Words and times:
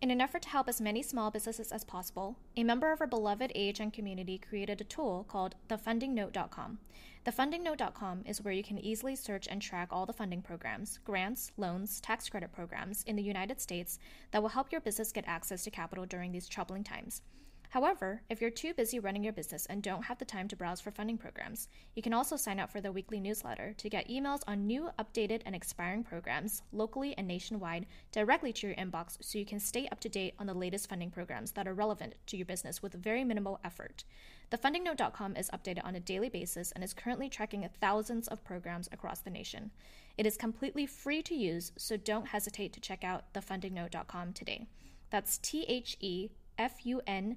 In 0.00 0.12
an 0.12 0.20
effort 0.20 0.42
to 0.42 0.48
help 0.48 0.68
as 0.68 0.80
many 0.80 1.02
small 1.02 1.32
businesses 1.32 1.72
as 1.72 1.82
possible, 1.82 2.36
a 2.56 2.62
member 2.62 2.92
of 2.92 3.00
our 3.00 3.06
beloved 3.08 3.50
AHN 3.56 3.90
community 3.90 4.38
created 4.38 4.80
a 4.80 4.84
tool 4.84 5.24
called 5.26 5.56
thefundingnote.com. 5.68 6.78
Thefundingnote.com 7.26 8.22
is 8.24 8.40
where 8.40 8.54
you 8.54 8.62
can 8.62 8.78
easily 8.78 9.16
search 9.16 9.48
and 9.48 9.60
track 9.60 9.88
all 9.90 10.06
the 10.06 10.12
funding 10.12 10.40
programs, 10.40 11.00
grants, 11.04 11.50
loans, 11.56 12.00
tax 12.00 12.28
credit 12.28 12.52
programs 12.52 13.02
in 13.08 13.16
the 13.16 13.24
United 13.24 13.60
States 13.60 13.98
that 14.30 14.40
will 14.40 14.50
help 14.50 14.70
your 14.70 14.80
business 14.80 15.10
get 15.10 15.24
access 15.26 15.64
to 15.64 15.70
capital 15.70 16.06
during 16.06 16.30
these 16.30 16.48
troubling 16.48 16.84
times. 16.84 17.22
However, 17.70 18.22
if 18.30 18.40
you're 18.40 18.50
too 18.50 18.72
busy 18.72 18.98
running 18.98 19.22
your 19.22 19.34
business 19.34 19.66
and 19.66 19.82
don't 19.82 20.04
have 20.04 20.18
the 20.18 20.24
time 20.24 20.48
to 20.48 20.56
browse 20.56 20.80
for 20.80 20.90
funding 20.90 21.18
programs, 21.18 21.68
you 21.94 22.02
can 22.02 22.14
also 22.14 22.34
sign 22.34 22.58
up 22.58 22.70
for 22.70 22.80
the 22.80 22.90
weekly 22.90 23.20
newsletter 23.20 23.74
to 23.76 23.90
get 23.90 24.08
emails 24.08 24.40
on 24.46 24.66
new, 24.66 24.88
updated, 24.98 25.42
and 25.44 25.54
expiring 25.54 26.02
programs 26.02 26.62
locally 26.72 27.14
and 27.18 27.28
nationwide 27.28 27.84
directly 28.10 28.54
to 28.54 28.68
your 28.68 28.76
inbox 28.76 29.18
so 29.20 29.38
you 29.38 29.44
can 29.44 29.60
stay 29.60 29.86
up 29.88 30.00
to 30.00 30.08
date 30.08 30.34
on 30.38 30.46
the 30.46 30.54
latest 30.54 30.88
funding 30.88 31.10
programs 31.10 31.52
that 31.52 31.68
are 31.68 31.74
relevant 31.74 32.14
to 32.26 32.38
your 32.38 32.46
business 32.46 32.82
with 32.82 32.94
very 32.94 33.22
minimal 33.22 33.60
effort. 33.62 34.04
TheFundingNote.com 34.50 35.36
is 35.36 35.50
updated 35.50 35.84
on 35.84 35.94
a 35.94 36.00
daily 36.00 36.30
basis 36.30 36.72
and 36.72 36.82
is 36.82 36.94
currently 36.94 37.28
tracking 37.28 37.68
thousands 37.82 38.28
of 38.28 38.44
programs 38.44 38.88
across 38.92 39.20
the 39.20 39.28
nation. 39.28 39.70
It 40.16 40.26
is 40.26 40.38
completely 40.38 40.86
free 40.86 41.22
to 41.22 41.34
use, 41.34 41.72
so 41.76 41.98
don't 41.98 42.28
hesitate 42.28 42.72
to 42.72 42.80
check 42.80 43.04
out 43.04 43.32
TheFundingNote.com 43.34 44.32
today. 44.32 44.68
That's 45.10 45.36
T 45.36 45.66
H 45.68 45.98
E 46.00 46.30
F 46.58 46.86
U 46.86 47.02
N 47.06 47.36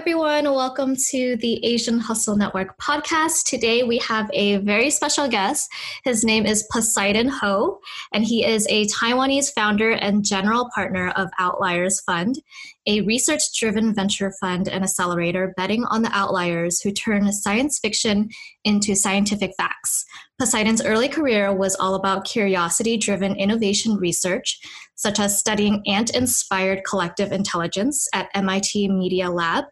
Everyone. 0.00 0.44
Welcome 0.44 0.96
to 1.10 1.36
the 1.36 1.62
Asian 1.62 1.98
Hustle 1.98 2.34
Network 2.34 2.78
podcast. 2.78 3.44
Today, 3.44 3.82
we 3.82 3.98
have 3.98 4.30
a 4.32 4.56
very 4.56 4.88
special 4.88 5.28
guest. 5.28 5.70
His 6.04 6.24
name 6.24 6.46
is 6.46 6.66
Poseidon 6.72 7.28
Ho, 7.28 7.80
and 8.14 8.24
he 8.24 8.42
is 8.42 8.66
a 8.70 8.86
Taiwanese 8.86 9.52
founder 9.52 9.90
and 9.90 10.24
general 10.24 10.70
partner 10.74 11.10
of 11.16 11.28
Outliers 11.38 12.00
Fund, 12.00 12.40
a 12.86 13.02
research 13.02 13.42
driven 13.58 13.94
venture 13.94 14.32
fund 14.40 14.68
and 14.68 14.84
accelerator 14.84 15.52
betting 15.58 15.84
on 15.84 16.00
the 16.00 16.16
outliers 16.16 16.80
who 16.80 16.92
turn 16.92 17.30
science 17.30 17.78
fiction 17.78 18.30
into 18.64 18.96
scientific 18.96 19.52
facts. 19.58 20.06
Poseidon's 20.38 20.82
early 20.82 21.08
career 21.08 21.54
was 21.54 21.76
all 21.76 21.94
about 21.94 22.24
curiosity 22.24 22.96
driven 22.96 23.36
innovation 23.36 23.96
research, 23.96 24.60
such 24.94 25.20
as 25.20 25.38
studying 25.38 25.82
ant 25.86 26.08
inspired 26.16 26.84
collective 26.88 27.32
intelligence 27.32 28.08
at 28.14 28.30
MIT 28.34 28.88
Media 28.88 29.30
Lab, 29.30 29.66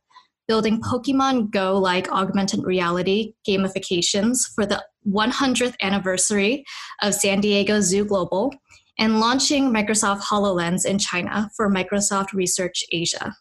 building 0.48 0.80
Pokemon 0.80 1.50
Go 1.50 1.78
like 1.78 2.10
augmented 2.10 2.64
reality 2.64 3.34
gamifications 3.46 4.38
for 4.54 4.66
the 4.66 4.82
100th 5.06 5.74
anniversary 5.82 6.64
of 7.02 7.14
San 7.14 7.40
Diego 7.40 7.80
Zoo 7.80 8.04
Global, 8.04 8.52
and 8.98 9.20
launching 9.20 9.72
Microsoft 9.72 10.22
HoloLens 10.22 10.84
in 10.84 10.98
China 10.98 11.48
for 11.56 11.70
Microsoft 11.70 12.32
Research 12.32 12.84
Asia. 12.90 13.34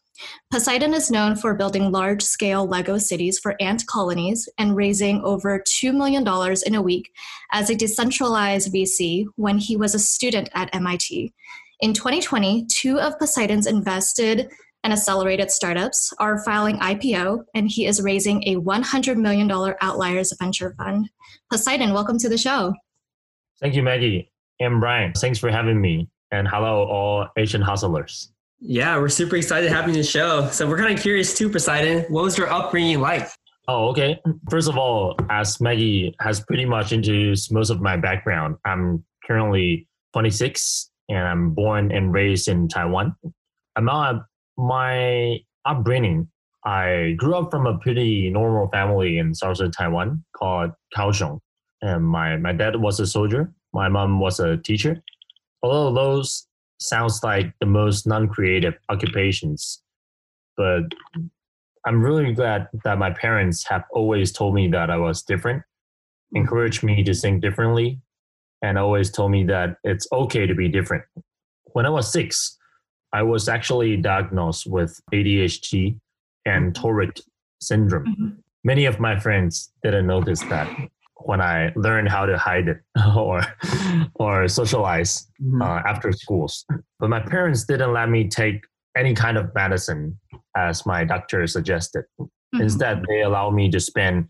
Poseidon 0.52 0.94
is 0.94 1.12
known 1.12 1.36
for 1.36 1.56
building 1.56 1.92
large 1.92 2.24
scale 2.24 2.68
Lego 2.68 2.98
cities 2.98 3.40
for 3.40 3.56
ant 3.60 3.86
colonies 3.88 4.50
and 4.58 4.76
raising 4.76 5.22
over 5.24 5.64
$2 5.84 5.94
million 5.94 6.26
in 6.66 6.76
a 6.76 6.82
week 6.82 7.12
as 7.52 7.70
a 7.70 7.76
decentralized 7.76 8.74
VC 8.74 9.26
when 9.36 9.58
he 9.58 9.78
was 9.78 9.94
a 9.94 10.00
student 10.00 10.50
at 10.54 10.74
MIT. 10.74 11.34
In 11.80 11.94
2020, 11.94 12.66
two 12.68 13.00
of 13.00 13.20
Poseidon's 13.20 13.68
invested 13.68 14.50
and 14.84 14.94
accelerated 14.94 15.52
startups 15.52 16.14
are 16.20 16.44
filing 16.44 16.78
IPO, 16.80 17.44
and 17.54 17.70
he 17.70 17.86
is 17.86 18.02
raising 18.02 18.44
a 18.48 18.56
$100 18.56 19.18
million 19.18 19.52
Outliers 19.82 20.34
Venture 20.40 20.74
Fund. 20.78 21.10
Poseidon, 21.52 21.94
welcome 21.94 22.18
to 22.20 22.30
the 22.30 22.38
show. 22.38 22.74
Thank 23.60 23.76
you, 23.76 23.84
Maggie 23.84 24.32
and 24.60 24.80
Brian. 24.80 25.14
Thanks 25.14 25.40
for 25.40 25.50
having 25.50 25.80
me. 25.82 26.10
And 26.32 26.48
hello, 26.48 26.84
all 26.84 27.28
Asian 27.38 27.62
hustlers. 27.62 28.32
Yeah, 28.60 28.98
we're 28.98 29.10
super 29.10 29.36
excited 29.36 29.72
having 29.72 29.94
the 29.94 30.04
show. 30.04 30.48
So 30.48 30.68
we're 30.68 30.78
kind 30.78 30.94
of 30.94 31.02
curious 31.02 31.38
too, 31.38 31.50
Poseidon. 31.50 32.06
What 32.12 32.24
was 32.24 32.38
your 32.38 32.52
upbringing 32.52 33.00
like? 33.00 33.30
Oh, 33.68 33.90
okay. 33.90 34.20
First 34.50 34.70
of 34.70 34.78
all, 34.78 35.16
as 35.30 35.60
Maggie 35.60 36.16
has 36.22 36.40
pretty 36.40 36.66
much 36.66 36.92
introduced 36.92 37.52
most 37.52 37.70
of 37.70 37.82
my 37.82 37.98
background, 37.98 38.56
I'm 38.66 39.04
currently 39.26 39.88
26 40.14 40.90
and 41.10 41.20
I'm 41.20 41.52
born 41.52 41.92
and 41.92 42.14
raised 42.14 42.48
in 42.48 42.68
Taiwan. 42.68 43.16
About 43.76 44.24
my 44.58 45.40
upbringing, 45.66 46.30
I 46.66 47.16
grew 47.18 47.36
up 47.36 47.52
from 47.52 47.66
a 47.66 47.78
pretty 47.78 48.30
normal 48.30 48.70
family 48.70 49.18
in 49.18 49.34
southern 49.34 49.72
Taiwan 49.72 50.24
called 50.36 50.72
Kaohsiung. 50.96 51.40
And 51.82 52.06
my, 52.06 52.38
my 52.38 52.54
dad 52.54 52.76
was 52.78 53.00
a 53.00 53.06
soldier. 53.06 53.54
My 53.74 53.88
mom 53.88 54.20
was 54.20 54.40
a 54.40 54.58
teacher. 54.58 55.02
Although 55.62 55.94
those 55.94 56.48
sounds 56.80 57.24
like 57.24 57.54
the 57.60 57.66
most 57.66 58.06
non-creative 58.06 58.76
occupations 58.90 59.82
but 60.56 60.84
i'm 61.86 62.02
really 62.02 62.34
glad 62.34 62.68
that 62.84 62.98
my 62.98 63.12
parents 63.12 63.66
have 63.68 63.84
always 63.92 64.32
told 64.32 64.54
me 64.54 64.68
that 64.68 64.90
i 64.90 64.98
was 64.98 65.24
different 65.24 65.64
encouraged 66.34 66.84
me 66.84 67.04
to 67.04 67.14
think 67.14 67.42
differently 67.42 68.00
and 68.62 68.78
always 68.78 69.12
told 69.12 69.32
me 69.32 69.44
that 69.44 69.78
it's 69.84 70.08
okay 70.12 70.46
to 70.46 70.54
be 70.54 70.68
different 70.68 71.04
when 71.74 71.86
i 71.86 71.90
was 71.90 72.12
six 72.12 72.58
i 73.14 73.22
was 73.22 73.48
actually 73.50 73.98
diagnosed 73.98 74.68
with 74.68 75.00
adhd 75.14 75.98
and 76.46 76.74
mm-hmm. 76.74 76.82
tourette 76.82 77.20
syndrome 77.62 78.06
mm-hmm. 78.06 78.30
many 78.64 78.86
of 78.86 79.00
my 79.00 79.20
friends 79.20 79.72
didn't 79.84 80.08
notice 80.08 80.42
that 80.42 80.70
when 81.22 81.42
I 81.42 81.72
learned 81.76 82.10
how 82.10 82.26
to 82.26 82.38
hide 82.38 82.68
it 82.68 82.80
or 83.16 83.42
or 84.16 84.48
socialize 84.48 85.28
mm-hmm. 85.42 85.62
uh, 85.62 85.82
after 85.86 86.12
schools. 86.12 86.66
But 87.00 87.10
my 87.10 87.20
parents 87.20 87.66
didn't 87.66 87.94
let 87.94 88.10
me 88.10 88.28
take 88.28 88.66
any 88.96 89.14
kind 89.14 89.38
of 89.38 89.54
medicine 89.54 90.20
as 90.56 90.86
my 90.86 91.04
doctor 91.04 91.46
suggested. 91.48 92.06
Mm-hmm. 92.20 92.62
Instead, 92.62 93.04
they 93.08 93.22
allowed 93.22 93.52
me 93.52 93.70
to 93.70 93.80
spend 93.80 94.30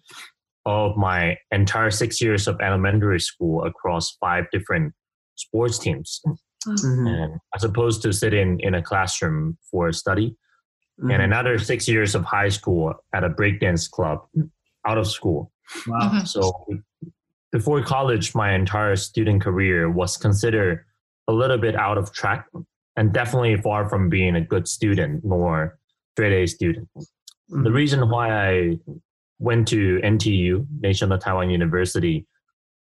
all 0.65 0.91
of 0.91 0.97
my 0.97 1.37
entire 1.51 1.91
six 1.91 2.19
years 2.19 2.47
of 2.47 2.59
elementary 2.61 3.19
school 3.19 3.63
across 3.63 4.17
five 4.19 4.45
different 4.51 4.93
sports 5.35 5.79
teams. 5.79 6.21
Mm-hmm. 6.65 7.07
And 7.07 7.39
as 7.55 7.63
opposed 7.63 8.01
to 8.03 8.13
sitting 8.13 8.59
in 8.61 8.73
a 8.75 8.81
classroom 8.81 9.57
for 9.69 9.91
study, 9.91 10.35
and 10.99 11.11
mm-hmm. 11.11 11.21
another 11.21 11.59
six 11.59 11.87
years 11.87 12.15
of 12.15 12.25
high 12.25 12.49
school 12.49 12.93
at 13.13 13.23
a 13.23 13.29
breakdance 13.29 13.89
club 13.89 14.25
out 14.85 14.97
of 14.97 15.07
school. 15.07 15.51
Wow. 15.85 15.99
Mm-hmm. 15.99 16.25
So 16.25 16.65
before 17.51 17.83
college, 17.83 18.33
my 18.33 18.53
entire 18.53 18.95
student 18.95 19.41
career 19.41 19.91
was 19.91 20.17
considered 20.17 20.85
a 21.27 21.33
little 21.33 21.57
bit 21.57 21.75
out 21.75 21.97
of 21.97 22.11
track 22.13 22.47
and 22.95 23.13
definitely 23.13 23.57
far 23.57 23.87
from 23.89 24.09
being 24.09 24.35
a 24.35 24.41
good 24.41 24.67
student 24.67 25.23
nor 25.23 25.77
straight 26.13 26.33
A 26.33 26.47
student. 26.47 26.87
Mm-hmm. 26.95 27.63
The 27.63 27.71
reason 27.71 28.09
why 28.09 28.49
I 28.49 28.79
went 29.39 29.67
to 29.67 29.99
NTU, 30.03 30.65
National 30.79 31.19
Taiwan 31.19 31.51
University, 31.51 32.25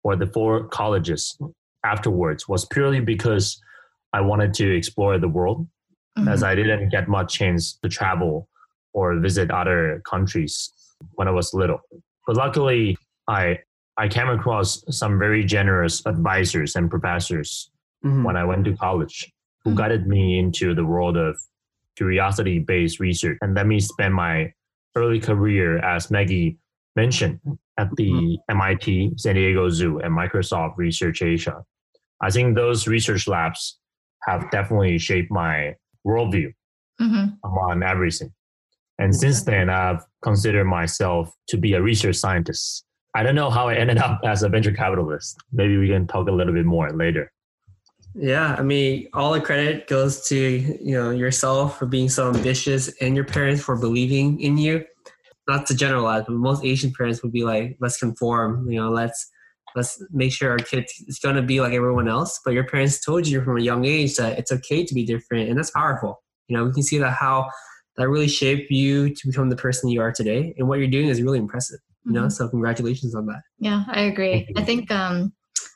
or 0.03 0.15
the 0.15 0.27
four 0.27 0.67
colleges 0.67 1.35
afterwards 1.83 2.47
was 2.47 2.65
purely 2.65 2.99
because 2.99 3.61
I 4.13 4.21
wanted 4.21 4.53
to 4.55 4.75
explore 4.75 5.17
the 5.17 5.27
world 5.27 5.67
mm-hmm. 6.17 6.27
as 6.27 6.43
I 6.43 6.55
didn't 6.55 6.89
get 6.89 7.07
much 7.07 7.33
chance 7.33 7.77
to 7.83 7.89
travel 7.89 8.47
or 8.93 9.19
visit 9.19 9.51
other 9.51 10.01
countries 10.09 10.71
when 11.13 11.27
I 11.27 11.31
was 11.31 11.53
little. 11.53 11.79
But 12.27 12.37
luckily, 12.37 12.97
I 13.27 13.59
I 13.97 14.07
came 14.07 14.29
across 14.29 14.83
some 14.89 15.19
very 15.19 15.43
generous 15.43 16.03
advisors 16.05 16.75
and 16.75 16.89
professors 16.89 17.69
mm-hmm. 18.03 18.23
when 18.23 18.35
I 18.35 18.43
went 18.43 18.65
to 18.65 18.75
college 18.75 19.31
who 19.63 19.71
mm-hmm. 19.71 19.77
guided 19.77 20.07
me 20.07 20.39
into 20.39 20.73
the 20.73 20.85
world 20.85 21.17
of 21.17 21.39
curiosity 21.95 22.59
based 22.59 22.99
research 22.99 23.37
and 23.41 23.53
let 23.53 23.67
me 23.67 23.79
spend 23.79 24.13
my 24.13 24.51
early 24.95 25.19
career, 25.19 25.77
as 25.79 26.11
Maggie 26.11 26.57
mentioned, 26.95 27.39
at 27.77 27.89
the 27.95 28.11
mm-hmm. 28.11 28.51
MIT, 28.51 29.13
San 29.17 29.35
Diego 29.35 29.69
Zoo, 29.69 29.99
and 29.99 30.15
Microsoft 30.15 30.77
Research 30.77 31.21
Asia. 31.21 31.63
I 32.21 32.29
think 32.29 32.55
those 32.55 32.87
research 32.87 33.27
labs 33.27 33.79
have 34.27 34.49
definitely 34.51 34.97
shaped 34.97 35.31
my 35.31 35.75
worldview 36.05 36.53
mm-hmm. 37.01 37.45
on 37.45 37.83
everything. 37.83 38.31
And 38.99 39.15
since 39.15 39.43
then, 39.43 39.69
I've 39.69 40.03
considered 40.21 40.65
myself 40.65 41.33
to 41.49 41.57
be 41.57 41.73
a 41.73 41.81
research 41.81 42.15
scientist. 42.15 42.85
I 43.15 43.23
don't 43.23 43.35
know 43.35 43.49
how 43.49 43.67
I 43.67 43.75
ended 43.75 43.97
up 43.97 44.21
as 44.23 44.43
a 44.43 44.49
venture 44.49 44.71
capitalist. 44.71 45.37
Maybe 45.51 45.77
we 45.77 45.87
can 45.87 46.07
talk 46.07 46.27
a 46.27 46.31
little 46.31 46.53
bit 46.53 46.65
more 46.65 46.91
later. 46.91 47.31
Yeah, 48.15 48.55
I 48.57 48.61
mean, 48.61 49.07
all 49.13 49.33
the 49.33 49.41
credit 49.41 49.87
goes 49.87 50.27
to 50.27 50.37
you 50.37 50.93
know 50.93 51.09
yourself 51.09 51.79
for 51.79 51.87
being 51.87 52.09
so 52.09 52.29
ambitious, 52.29 52.89
and 53.01 53.15
your 53.15 53.25
parents 53.25 53.63
for 53.63 53.75
believing 53.75 54.39
in 54.39 54.57
you. 54.57 54.85
Not 55.47 55.65
to 55.67 55.75
generalize, 55.75 56.23
but 56.25 56.33
most 56.33 56.63
Asian 56.63 56.93
parents 56.93 57.23
would 57.23 57.33
be 57.33 57.43
like, 57.43 57.75
"Let's 57.79 57.97
conform," 57.97 58.69
you 58.71 58.79
know, 58.79 58.91
let's 58.91 59.31
let's 59.75 60.03
make 60.11 60.31
sure 60.31 60.51
our 60.51 60.57
kid 60.57 60.85
is 61.07 61.19
going 61.19 61.35
to 61.35 61.41
be 61.41 61.61
like 61.61 61.73
everyone 61.73 62.07
else. 62.07 62.39
But 62.43 62.53
your 62.53 62.65
parents 62.65 63.03
told 63.03 63.27
you 63.27 63.43
from 63.43 63.57
a 63.57 63.61
young 63.61 63.85
age 63.85 64.15
that 64.15 64.37
it's 64.37 64.51
okay 64.51 64.85
to 64.85 64.93
be 64.93 65.05
different, 65.05 65.49
and 65.49 65.57
that's 65.57 65.71
powerful. 65.71 66.21
You 66.47 66.57
know, 66.57 66.65
we 66.65 66.73
can 66.73 66.83
see 66.83 66.97
that 66.97 67.13
how 67.13 67.49
that 67.97 68.09
really 68.09 68.27
shaped 68.27 68.71
you 68.71 69.13
to 69.13 69.27
become 69.27 69.49
the 69.49 69.55
person 69.55 69.89
you 69.89 70.01
are 70.01 70.11
today, 70.11 70.53
and 70.57 70.67
what 70.67 70.79
you're 70.79 70.87
doing 70.87 71.07
is 71.07 71.21
really 71.21 71.39
impressive. 71.39 71.79
You 72.05 72.13
know, 72.13 72.21
mm-hmm. 72.21 72.29
so 72.29 72.49
congratulations 72.49 73.15
on 73.15 73.25
that. 73.27 73.41
Yeah, 73.59 73.83
I 73.87 74.01
agree. 74.01 74.49
I 74.57 74.63
think 74.63 74.91
um, 74.91 75.31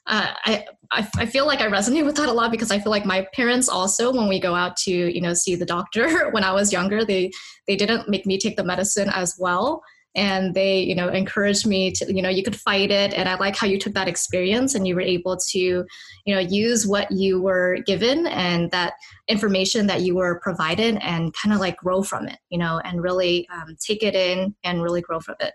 uh, 0.07 0.33
I, 0.45 0.65
I, 0.91 1.07
I 1.17 1.25
feel 1.25 1.47
like 1.47 1.61
I 1.61 1.67
resonate 1.67 2.05
with 2.05 2.17
that 2.17 2.27
a 2.27 2.33
lot 2.33 2.51
because 2.51 2.69
I 2.69 2.79
feel 2.79 2.91
like 2.91 3.05
my 3.05 3.25
parents 3.33 3.69
also, 3.69 4.11
when 4.11 4.27
we 4.27 4.39
go 4.39 4.55
out 4.55 4.75
to 4.77 4.91
you 4.91 5.21
know 5.21 5.33
see 5.33 5.55
the 5.55 5.65
doctor 5.65 6.29
when 6.31 6.43
I 6.43 6.51
was 6.51 6.73
younger, 6.73 7.05
they 7.05 7.31
they 7.67 7.75
didn't 7.75 8.09
make 8.09 8.25
me 8.25 8.37
take 8.37 8.57
the 8.57 8.63
medicine 8.63 9.09
as 9.09 9.35
well 9.39 9.81
and 10.15 10.53
they 10.55 10.79
you 10.79 10.95
know 10.95 11.07
encouraged 11.09 11.65
me 11.65 11.91
to 11.91 12.11
you 12.13 12.21
know 12.21 12.29
you 12.29 12.43
could 12.43 12.55
fight 12.55 12.91
it 12.91 13.13
and 13.13 13.29
i 13.29 13.35
like 13.35 13.55
how 13.55 13.67
you 13.67 13.77
took 13.77 13.93
that 13.93 14.07
experience 14.07 14.73
and 14.75 14.87
you 14.87 14.95
were 14.95 15.01
able 15.01 15.37
to 15.37 15.59
you 15.59 16.33
know 16.33 16.39
use 16.39 16.85
what 16.85 17.09
you 17.11 17.41
were 17.41 17.77
given 17.85 18.27
and 18.27 18.71
that 18.71 18.93
information 19.27 19.87
that 19.87 20.01
you 20.01 20.15
were 20.15 20.39
provided 20.41 20.97
and 21.01 21.33
kind 21.33 21.53
of 21.53 21.59
like 21.59 21.77
grow 21.77 22.01
from 22.01 22.27
it 22.27 22.39
you 22.49 22.57
know 22.57 22.81
and 22.83 23.01
really 23.01 23.47
um, 23.49 23.75
take 23.79 24.03
it 24.03 24.15
in 24.15 24.53
and 24.63 24.81
really 24.81 25.01
grow 25.01 25.19
from 25.19 25.35
it 25.39 25.53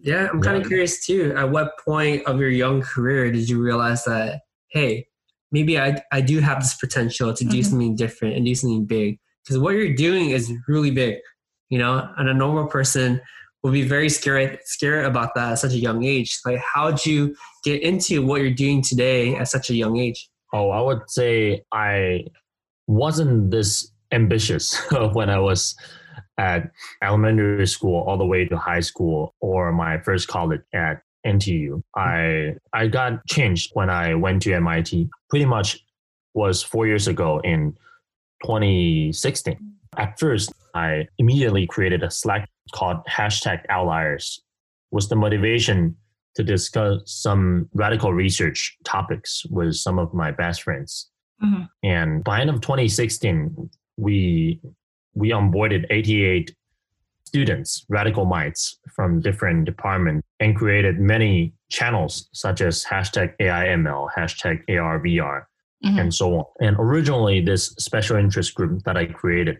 yeah 0.00 0.28
i'm 0.32 0.40
kind 0.40 0.60
of 0.60 0.66
curious 0.66 1.04
too 1.04 1.34
at 1.36 1.50
what 1.50 1.78
point 1.78 2.24
of 2.26 2.38
your 2.38 2.50
young 2.50 2.80
career 2.82 3.32
did 3.32 3.48
you 3.48 3.60
realize 3.60 4.04
that 4.04 4.40
hey 4.70 5.06
maybe 5.50 5.78
i, 5.78 6.00
I 6.12 6.20
do 6.20 6.40
have 6.40 6.60
this 6.60 6.74
potential 6.74 7.32
to 7.32 7.44
do 7.44 7.58
mm-hmm. 7.58 7.70
something 7.70 7.96
different 7.96 8.36
and 8.36 8.44
do 8.44 8.54
something 8.54 8.84
big 8.84 9.18
because 9.42 9.58
what 9.58 9.74
you're 9.74 9.94
doing 9.94 10.30
is 10.30 10.52
really 10.68 10.90
big 10.90 11.16
you 11.70 11.78
know 11.78 12.08
and 12.18 12.28
a 12.28 12.34
normal 12.34 12.66
person 12.66 13.20
would 13.62 13.72
be 13.72 13.82
very 13.82 14.08
scared 14.08 14.58
scared 14.64 15.04
about 15.04 15.34
that 15.34 15.52
at 15.52 15.58
such 15.58 15.72
a 15.72 15.78
young 15.78 16.04
age. 16.04 16.38
Like, 16.44 16.58
how'd 16.58 17.04
you 17.06 17.36
get 17.64 17.82
into 17.82 18.24
what 18.24 18.40
you're 18.40 18.50
doing 18.50 18.82
today 18.82 19.36
at 19.36 19.48
such 19.48 19.70
a 19.70 19.74
young 19.74 19.98
age? 19.98 20.28
Oh, 20.52 20.70
I 20.70 20.80
would 20.80 21.08
say 21.08 21.62
I 21.72 22.26
wasn't 22.86 23.50
this 23.50 23.90
ambitious 24.12 24.78
when 25.12 25.30
I 25.30 25.38
was 25.38 25.74
at 26.38 26.70
elementary 27.02 27.66
school 27.66 28.02
all 28.06 28.18
the 28.18 28.26
way 28.26 28.44
to 28.46 28.56
high 28.56 28.80
school 28.80 29.34
or 29.40 29.72
my 29.72 29.98
first 30.00 30.28
college 30.28 30.62
at 30.74 31.02
NTU. 31.24 31.82
I 31.96 32.56
I 32.72 32.88
got 32.88 33.24
changed 33.26 33.70
when 33.74 33.90
I 33.90 34.14
went 34.14 34.42
to 34.42 34.52
MIT. 34.54 35.08
Pretty 35.30 35.44
much 35.44 35.84
was 36.34 36.62
four 36.62 36.86
years 36.86 37.06
ago 37.08 37.40
in 37.44 37.76
2016. 38.44 39.56
At 39.98 40.18
first, 40.18 40.52
I 40.74 41.06
immediately 41.18 41.66
created 41.66 42.02
a 42.02 42.10
Slack 42.10 42.48
called 42.72 42.98
hashtag 43.08 43.62
outliers 43.68 44.40
was 44.90 45.08
the 45.08 45.16
motivation 45.16 45.96
to 46.34 46.42
discuss 46.42 47.02
some 47.06 47.68
radical 47.74 48.12
research 48.12 48.76
topics 48.84 49.44
with 49.50 49.74
some 49.74 49.98
of 49.98 50.14
my 50.14 50.30
best 50.30 50.62
friends. 50.62 51.10
Mm-hmm. 51.42 51.62
And 51.82 52.24
by 52.24 52.40
end 52.40 52.50
of 52.50 52.60
2016, 52.60 53.70
we 53.96 54.60
we 55.14 55.30
onboarded 55.30 55.84
88 55.90 56.54
students, 57.24 57.84
radical 57.88 58.24
minds 58.24 58.78
from 58.94 59.20
different 59.20 59.64
departments, 59.64 60.26
and 60.40 60.56
created 60.56 60.98
many 60.98 61.52
channels 61.70 62.28
such 62.32 62.60
as 62.60 62.84
hashtag 62.84 63.34
AIML, 63.40 64.08
hashtag 64.16 64.62
ARVR, 64.68 65.44
mm-hmm. 65.84 65.98
and 65.98 66.14
so 66.14 66.34
on. 66.34 66.44
And 66.60 66.76
originally, 66.78 67.40
this 67.40 67.68
special 67.78 68.16
interest 68.16 68.54
group 68.54 68.82
that 68.84 68.96
I 68.96 69.06
created 69.06 69.58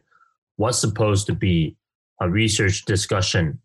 was 0.56 0.80
supposed 0.80 1.26
to 1.26 1.34
be 1.34 1.76
a 2.22 2.30
research 2.30 2.84
discussion 2.84 3.58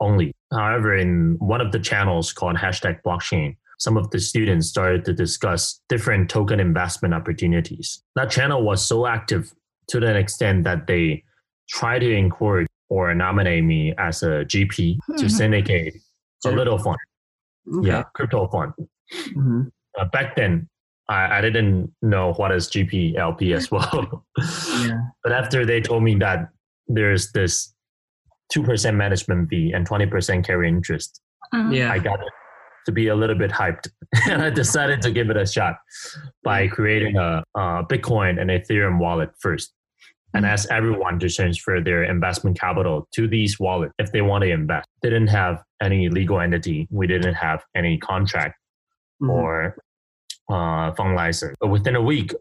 only. 0.00 0.32
However, 0.50 0.96
in 0.96 1.36
one 1.38 1.60
of 1.60 1.72
the 1.72 1.78
channels 1.78 2.32
called 2.32 2.56
hashtag 2.56 3.02
blockchain, 3.02 3.56
some 3.78 3.96
of 3.96 4.10
the 4.10 4.18
students 4.18 4.66
started 4.66 5.04
to 5.04 5.12
discuss 5.12 5.80
different 5.88 6.30
token 6.30 6.58
investment 6.58 7.14
opportunities. 7.14 8.02
That 8.16 8.30
channel 8.30 8.62
was 8.62 8.84
so 8.84 9.06
active 9.06 9.52
to 9.88 10.00
the 10.00 10.16
extent 10.16 10.64
that 10.64 10.86
they 10.86 11.24
tried 11.68 12.00
to 12.00 12.12
encourage 12.12 12.66
or 12.88 13.14
nominate 13.14 13.64
me 13.64 13.94
as 13.98 14.22
a 14.22 14.44
GP 14.46 14.98
to 15.18 15.22
hmm. 15.22 15.28
syndicate 15.28 15.94
a 16.46 16.50
little 16.50 16.78
fund. 16.78 16.96
Okay. 17.76 17.88
Yeah, 17.88 18.04
crypto 18.14 18.48
fund. 18.48 18.72
Mm-hmm. 19.12 19.62
Uh, 19.98 20.04
back 20.06 20.36
then, 20.36 20.68
I, 21.08 21.38
I, 21.38 21.40
didn't 21.40 21.92
know 22.02 22.32
what 22.34 22.52
is 22.52 22.68
GP 22.68 23.16
LP 23.16 23.52
as 23.52 23.70
well. 23.70 24.24
yeah. 24.80 25.00
But 25.22 25.32
after 25.32 25.66
they 25.66 25.80
told 25.80 26.02
me 26.02 26.14
that 26.16 26.48
there's 26.86 27.32
this 27.32 27.74
2% 28.54 28.94
management 28.94 29.48
fee 29.48 29.72
and 29.72 29.88
20% 29.88 30.44
carry 30.44 30.68
interest. 30.68 31.20
Uh-huh. 31.52 31.70
Yeah. 31.70 31.92
I 31.92 31.98
got 31.98 32.20
it 32.20 32.28
to 32.86 32.92
be 32.92 33.08
a 33.08 33.14
little 33.14 33.36
bit 33.36 33.50
hyped. 33.50 33.88
and 34.28 34.42
I 34.42 34.50
decided 34.50 35.02
to 35.02 35.10
give 35.10 35.30
it 35.30 35.36
a 35.36 35.46
shot 35.46 35.76
by 36.42 36.68
creating 36.68 37.16
a, 37.16 37.44
a 37.54 37.84
Bitcoin 37.84 38.40
and 38.40 38.50
Ethereum 38.50 38.98
wallet 38.98 39.30
first 39.38 39.72
and 40.34 40.44
mm-hmm. 40.44 40.52
ask 40.52 40.70
everyone 40.70 41.18
to 41.20 41.28
transfer 41.28 41.80
their 41.80 42.04
investment 42.04 42.58
capital 42.58 43.08
to 43.12 43.28
these 43.28 43.58
wallets 43.60 43.92
if 43.98 44.12
they 44.12 44.22
want 44.22 44.42
to 44.44 44.50
invest. 44.50 44.88
They 45.02 45.10
didn't 45.10 45.28
have 45.28 45.62
any 45.82 46.08
legal 46.08 46.40
entity. 46.40 46.88
We 46.90 47.06
didn't 47.06 47.34
have 47.34 47.62
any 47.74 47.98
contract 47.98 48.56
mm-hmm. 49.22 49.30
or 49.30 49.76
uh, 50.50 50.92
fund 50.94 51.14
license. 51.14 51.54
But 51.60 51.68
within 51.68 51.94
a 51.94 52.02
week, 52.02 52.32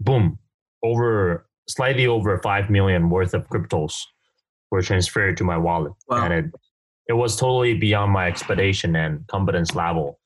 boom, 0.00 0.38
over 0.82 1.46
slightly 1.68 2.06
over 2.06 2.38
5 2.38 2.70
million 2.70 3.10
worth 3.10 3.34
of 3.34 3.48
cryptos 3.48 3.94
were 4.72 4.82
transferred 4.82 5.36
to 5.36 5.44
my 5.44 5.58
wallet. 5.58 5.92
Wow. 6.08 6.24
And 6.24 6.32
it, 6.32 6.44
it 7.06 7.12
was 7.12 7.36
totally 7.36 7.74
beyond 7.74 8.10
my 8.10 8.26
expectation 8.26 8.96
and 8.96 9.24
competence 9.26 9.74
level. 9.74 10.18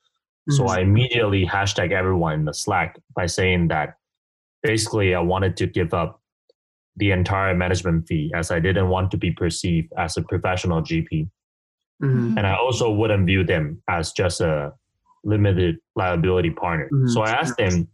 Mm-hmm. 0.48 0.56
So 0.56 0.68
I 0.68 0.80
immediately 0.80 1.44
hashtag 1.44 1.90
everyone 1.90 2.34
in 2.34 2.44
the 2.44 2.54
Slack 2.54 2.96
by 3.14 3.26
saying 3.26 3.68
that 3.68 3.96
basically 4.62 5.16
I 5.16 5.20
wanted 5.20 5.56
to 5.58 5.66
give 5.66 5.92
up 5.92 6.22
the 6.94 7.10
entire 7.10 7.54
management 7.54 8.06
fee 8.06 8.30
as 8.34 8.52
I 8.52 8.60
didn't 8.60 8.88
want 8.88 9.10
to 9.10 9.16
be 9.16 9.32
perceived 9.32 9.92
as 9.98 10.16
a 10.16 10.22
professional 10.22 10.80
GP. 10.80 11.28
Mm-hmm. 12.00 12.38
And 12.38 12.46
I 12.46 12.54
also 12.54 12.92
wouldn't 12.92 13.26
view 13.26 13.42
them 13.42 13.82
as 13.88 14.12
just 14.12 14.40
a 14.40 14.72
limited 15.24 15.78
liability 15.96 16.50
partner. 16.50 16.88
Mm-hmm. 16.92 17.08
So 17.08 17.22
I 17.22 17.30
asked 17.30 17.58
them, 17.58 17.88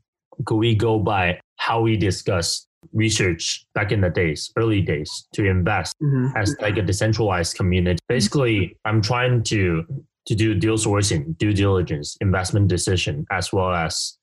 could 0.44 0.56
we 0.56 0.75
go 0.75 0.98
by 0.98 1.40
how 1.56 1.81
we 1.81 1.96
discussed 1.96 2.69
research 2.93 3.67
back 3.75 3.93
in 3.93 4.00
the 4.00 4.11
days, 4.11 4.50
early 4.56 4.81
days, 4.81 5.29
to 5.34 5.44
invest 5.44 5.94
mm-hmm. 6.02 6.37
as 6.37 6.55
like 6.61 6.76
a 6.76 6.82
decentralized 6.82 7.56
community. 7.56 7.98
Basically, 8.08 8.77
I'm 8.84 9.01
trying 9.01 9.43
to 9.44 9.84
to 10.27 10.34
do 10.34 10.55
deal 10.55 10.77
sourcing, 10.77 11.36
due 11.39 11.53
diligence, 11.53 12.17
investment 12.20 12.69
decision, 12.69 13.27
as 13.31 13.53
well 13.53 13.72
as 13.72 14.17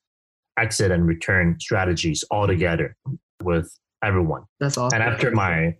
exit 0.58 0.90
and 0.90 1.06
return 1.06 1.56
strategies 1.60 2.24
all 2.30 2.46
together 2.46 2.96
with 3.42 3.70
everyone. 4.02 4.44
That's 4.60 4.78
awesome. 4.78 5.00
And 5.00 5.10
after 5.10 5.30
my 5.30 5.76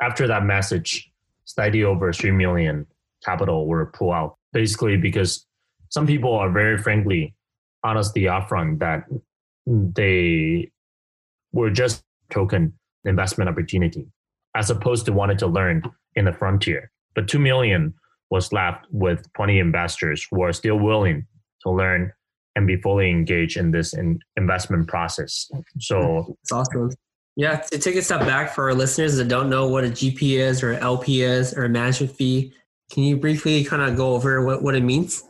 after 0.00 0.26
that 0.26 0.44
message, 0.44 1.10
slightly 1.44 1.82
over 1.82 2.12
three 2.12 2.30
million 2.30 2.86
capital 3.24 3.66
were 3.66 3.86
pulled 3.86 4.12
out. 4.12 4.36
Basically, 4.52 4.96
because 4.96 5.46
some 5.88 6.06
people 6.06 6.34
are 6.34 6.50
very 6.50 6.78
frankly, 6.78 7.34
honestly 7.82 8.22
upfront 8.22 8.78
that 8.80 9.04
they 9.66 10.70
were 11.52 11.70
just 11.70 12.02
token 12.30 12.72
investment 13.04 13.48
opportunity, 13.48 14.06
as 14.54 14.70
opposed 14.70 15.06
to 15.06 15.12
wanting 15.12 15.36
to 15.38 15.46
learn 15.46 15.82
in 16.14 16.24
the 16.24 16.32
frontier. 16.32 16.90
But 17.14 17.28
2 17.28 17.38
million 17.38 17.94
was 18.30 18.52
left 18.52 18.86
with 18.90 19.30
20 19.34 19.58
investors 19.58 20.26
who 20.30 20.42
are 20.42 20.52
still 20.52 20.78
willing 20.78 21.26
to 21.62 21.70
learn 21.70 22.12
and 22.56 22.66
be 22.66 22.76
fully 22.76 23.10
engaged 23.10 23.56
in 23.56 23.70
this 23.70 23.92
in 23.92 24.18
investment 24.36 24.88
process. 24.88 25.50
So 25.78 26.36
it's 26.42 26.52
awesome. 26.52 26.90
Yeah, 27.36 27.56
to 27.56 27.78
take 27.78 27.96
a 27.96 28.02
step 28.02 28.20
back 28.20 28.54
for 28.54 28.64
our 28.70 28.74
listeners 28.74 29.16
that 29.16 29.28
don't 29.28 29.50
know 29.50 29.68
what 29.68 29.84
a 29.84 29.88
GP 29.88 30.38
is 30.38 30.62
or 30.62 30.72
LP 30.72 31.22
is 31.22 31.52
or 31.52 31.64
a 31.64 31.68
management 31.68 32.16
fee, 32.16 32.54
can 32.90 33.02
you 33.02 33.18
briefly 33.18 33.62
kind 33.62 33.82
of 33.82 33.94
go 33.94 34.14
over 34.14 34.44
what, 34.44 34.62
what 34.62 34.74
it 34.74 34.82
means? 34.82 35.22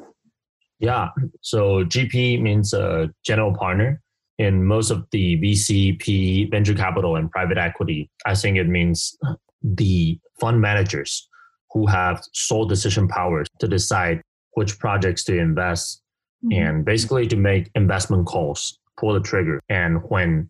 Yeah, 0.78 1.08
so 1.40 1.84
GP 1.84 2.40
means 2.40 2.72
a 2.72 3.10
general 3.24 3.54
partner 3.54 4.00
in 4.38 4.64
most 4.64 4.90
of 4.90 5.06
the 5.12 5.36
VC, 5.40 5.98
PE, 6.00 6.50
venture 6.50 6.74
capital, 6.74 7.16
and 7.16 7.30
private 7.30 7.58
equity, 7.58 8.10
I 8.24 8.34
think 8.34 8.58
it 8.58 8.68
means 8.68 9.16
the 9.62 10.18
fund 10.38 10.60
managers 10.60 11.28
who 11.72 11.86
have 11.86 12.22
sole 12.32 12.66
decision 12.66 13.08
powers 13.08 13.46
to 13.60 13.68
decide 13.68 14.22
which 14.52 14.78
projects 14.78 15.24
to 15.24 15.38
invest 15.38 16.02
mm-hmm. 16.44 16.60
and 16.60 16.84
basically 16.84 17.26
to 17.28 17.36
make 17.36 17.70
investment 17.74 18.26
calls, 18.26 18.78
pull 18.98 19.14
the 19.14 19.20
trigger. 19.20 19.60
And 19.68 20.02
when 20.08 20.48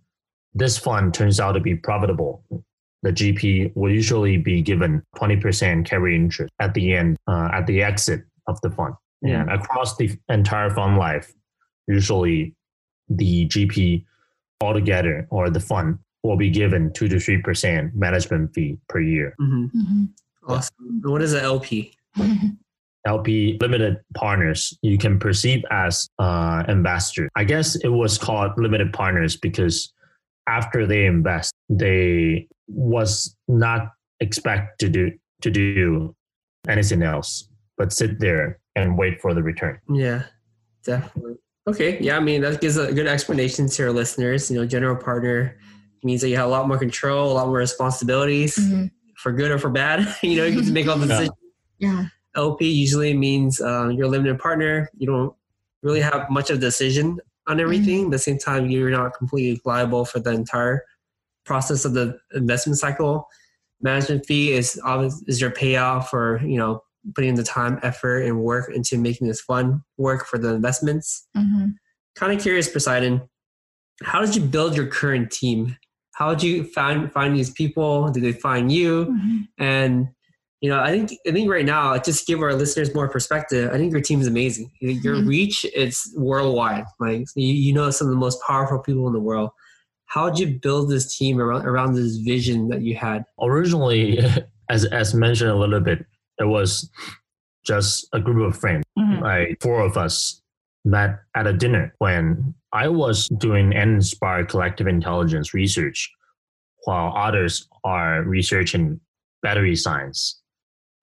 this 0.55 0.79
fund 0.79 1.15
turns 1.15 1.39
out 1.39 1.53
to 1.53 1.61
be 1.61 1.77
profitable, 1.77 2.45
the 3.03 3.13
GP 3.13 3.73
will 3.77 3.93
usually 3.93 4.37
be 4.37 4.63
given 4.63 5.03
20% 5.17 5.87
carry 5.87 6.17
interest 6.17 6.53
at 6.61 6.75
the 6.75 6.95
end, 6.95 7.17
uh, 7.29 7.51
at 7.53 7.67
the 7.67 7.83
exit 7.83 8.23
of 8.49 8.61
the 8.63 8.71
fund. 8.71 8.95
Mm-hmm. 9.25 9.35
And 9.35 9.51
across 9.51 9.97
the 9.97 10.17
entire 10.29 10.71
fund 10.71 10.99
life, 10.99 11.33
usually 11.87 12.56
the 13.09 13.47
GP 13.49 14.05
altogether 14.61 15.27
or 15.31 15.51
the 15.51 15.61
fund 15.61 15.99
will 16.23 16.37
be 16.37 16.51
given 16.51 16.93
two 16.93 17.09
to 17.09 17.21
three 17.21 17.41
percent 17.43 17.95
management 17.95 18.53
fee 18.55 18.79
per 18.89 19.01
year. 19.01 19.35
hmm 19.39 19.67
Mhm. 19.75 20.09
Awesome. 20.49 21.01
What 21.03 21.23
is 21.23 21.33
an 21.33 21.43
LP? 21.45 21.93
LP 23.07 23.57
limited 23.61 23.99
partners 24.15 24.77
you 24.83 24.99
can 24.99 25.19
perceive 25.19 25.65
as 25.71 26.09
uh, 26.19 26.65
investor. 26.69 27.29
I 27.37 27.45
guess 27.45 27.77
it 27.77 27.89
was 27.89 28.19
called 28.19 28.53
limited 28.57 28.93
partners 28.93 29.37
because 29.37 29.93
after 30.49 30.87
they 30.87 31.07
invest, 31.07 31.53
they 31.69 32.49
was 32.69 33.37
not 33.49 33.91
expect 34.21 34.79
to 34.81 34.89
do 34.89 35.13
to 35.43 35.51
do 35.51 36.15
anything 36.69 37.03
else 37.03 37.49
but 37.79 37.93
sit 37.93 38.19
there 38.19 38.59
and 38.75 38.97
wait 38.99 39.21
for 39.21 39.35
the 39.35 39.43
return. 39.43 39.79
Yeah, 39.89 40.23
definitely. 40.85 41.35
Okay. 41.69 41.99
Yeah, 42.01 42.17
I 42.17 42.21
mean 42.21 42.43
that 42.43 42.61
gives 42.61 42.77
a 42.77 42.93
good 42.93 43.07
explanation 43.07 43.69
to 43.69 43.83
our 43.85 43.93
listeners. 43.93 44.51
You 44.51 44.59
know, 44.59 44.67
general 44.67 44.97
partner 44.97 45.59
means 46.05 46.21
that 46.21 46.29
you 46.29 46.37
have 46.37 46.47
a 46.47 46.51
lot 46.51 46.69
more 46.69 46.79
control, 46.79 47.33
a 47.33 47.35
lot 47.35 47.47
more 47.49 47.57
responsibilities, 47.59 48.57
Mhm. 48.57 48.91
for 49.17 49.33
good 49.33 49.51
or 49.51 49.59
for 49.59 49.71
bad. 49.71 50.07
you 50.23 50.37
know, 50.37 50.45
you 50.45 50.55
get 50.57 50.67
to 50.67 50.73
make 50.73 50.87
all 50.87 50.97
the 50.97 51.07
decisions. 51.07 51.37
Yeah. 51.79 52.07
LP 52.37 52.71
usually 52.71 53.15
means 53.17 53.61
um, 53.61 53.93
you're 53.93 54.07
a 54.07 54.09
limited 54.09 54.39
partner. 54.39 54.89
You 54.97 55.07
don't 55.07 55.35
really 55.83 56.01
have 56.01 56.31
much 56.31 56.51
of 56.51 56.59
a 56.59 56.61
decision 56.61 57.19
on 57.47 57.59
everything. 57.61 58.07
At 58.07 58.11
the 58.13 58.19
same 58.19 58.39
time, 58.39 58.69
you're 58.71 58.91
not 58.91 59.17
completely 59.17 59.61
liable 59.65 60.05
for 60.05 60.21
the 60.21 60.31
entire 60.31 60.85
process 61.45 61.85
of 61.85 61.95
the 61.95 62.19
investment 62.35 62.79
cycle. 62.79 63.27
Management 63.81 64.27
fee 64.27 64.53
is 64.53 64.81
obvious 64.85 65.23
is 65.27 65.41
your 65.41 65.51
payout 65.51 66.07
for 66.09 66.41
you 66.45 66.59
know 66.59 66.83
putting 67.15 67.35
the 67.35 67.43
time, 67.43 67.79
effort, 67.83 68.23
and 68.23 68.41
work 68.41 68.71
into 68.75 68.99
making 68.99 69.27
this 69.29 69.41
fun 69.41 69.83
work 69.97 70.27
for 70.27 70.39
the 70.39 70.55
investments. 70.55 71.27
Mhm. 71.37 71.75
Kind 72.17 72.33
of 72.33 72.41
curious, 72.41 72.69
Poseidon, 72.69 73.23
how 74.03 74.21
did 74.21 74.35
you 74.35 74.43
build 74.43 74.77
your 74.77 74.87
current 74.87 75.31
team? 75.31 75.77
How 76.15 76.35
did 76.35 76.43
you 76.43 76.65
find 76.65 77.13
find 77.13 77.37
these 77.37 77.51
people? 77.51 78.09
Did 78.11 78.23
they 78.23 78.33
find 78.33 78.73
you? 78.73 79.07
Mhm. 79.07 79.49
And 79.59 80.09
you 80.63 80.71
know, 80.71 80.81
I 80.81 80.91
think 80.91 81.13
I 81.29 81.33
think 81.33 81.51
right 81.51 81.67
now, 81.67 81.97
just 81.99 82.27
give 82.27 82.41
our 82.41 82.55
listeners 82.55 82.95
more 82.95 83.09
perspective. 83.09 83.71
I 83.73 83.77
think 83.77 83.93
your 83.93 84.01
team 84.01 84.21
is 84.23 84.27
amazing. 84.27 84.71
Your 84.81 85.17
Mhm. 85.17 85.29
reach 85.29 85.67
it's 85.75 86.11
worldwide. 86.17 86.85
Like 86.99 87.27
you, 87.37 87.53
you 87.53 87.73
know, 87.75 87.91
some 87.91 88.07
of 88.07 88.13
the 88.13 88.19
most 88.19 88.41
powerful 88.47 88.79
people 88.79 89.07
in 89.07 89.13
the 89.13 89.21
world. 89.21 89.51
How 90.07 90.31
did 90.31 90.39
you 90.39 90.59
build 90.59 90.89
this 90.89 91.15
team 91.17 91.39
around 91.41 91.67
around 91.67 91.95
this 91.95 92.17
vision 92.17 92.69
that 92.69 92.81
you 92.81 92.97
had? 92.97 93.25
Originally, 93.41 94.19
as 94.71 94.87
as 94.87 95.13
mentioned 95.15 95.51
a 95.51 95.57
little 95.57 95.81
bit, 95.81 96.07
it 96.39 96.45
was 96.45 96.91
just 97.65 98.09
a 98.13 98.21
group 98.21 98.47
of 98.49 98.59
friends. 98.59 98.85
Mhm. 98.99 99.21
like 99.21 99.59
four 99.61 99.81
of 99.81 99.97
us 99.97 100.41
met 100.85 101.19
at 101.35 101.47
a 101.47 101.53
dinner 101.53 101.95
when 101.99 102.55
I 102.73 102.89
was 102.89 103.29
doing 103.29 103.73
Inspire 103.73 104.45
collective 104.47 104.87
intelligence 104.87 105.53
research, 105.53 106.11
while 106.85 107.13
others 107.17 107.69
are 107.85 108.23
researching 108.23 109.01
battery 109.43 109.77
science 109.77 110.41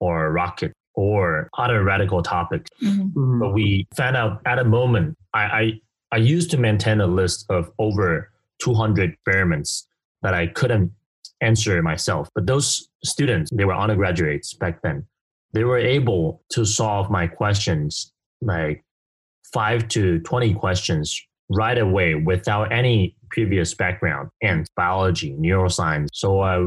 or 0.00 0.32
rocket 0.32 0.72
or 0.94 1.48
other 1.58 1.84
radical 1.84 2.22
topics. 2.22 2.68
Mhm. 2.82 3.12
Mhm. 3.12 3.40
But 3.40 3.52
we 3.52 3.86
found 3.96 4.16
out 4.16 4.40
at 4.46 4.58
a 4.58 4.64
moment, 4.64 5.16
I, 5.34 5.42
I, 5.60 5.80
I 6.12 6.16
used 6.18 6.50
to 6.52 6.56
maintain 6.58 7.00
a 7.00 7.06
list 7.06 7.46
of 7.50 7.70
over 7.78 8.30
200 8.58 9.10
experiments 9.10 9.86
that 10.22 10.34
I 10.34 10.46
couldn't 10.46 10.92
answer 11.40 11.82
myself. 11.82 12.28
But 12.34 12.46
those 12.46 12.88
students, 13.04 13.50
they 13.52 13.64
were 13.64 13.74
undergraduates 13.74 14.54
back 14.54 14.80
then, 14.82 15.06
they 15.54 15.64
were 15.64 15.78
able 15.78 16.42
to 16.50 16.64
solve 16.64 17.10
my 17.10 17.26
questions, 17.26 18.12
like 18.42 18.84
five 19.52 19.88
to 19.88 20.18
20 20.20 20.52
questions 20.54 21.18
right 21.48 21.78
away 21.78 22.16
without 22.16 22.72
any 22.72 23.16
previous 23.30 23.72
background 23.72 24.30
in 24.40 24.64
biology, 24.76 25.32
neuroscience. 25.38 26.08
So 26.12 26.40
I, 26.40 26.66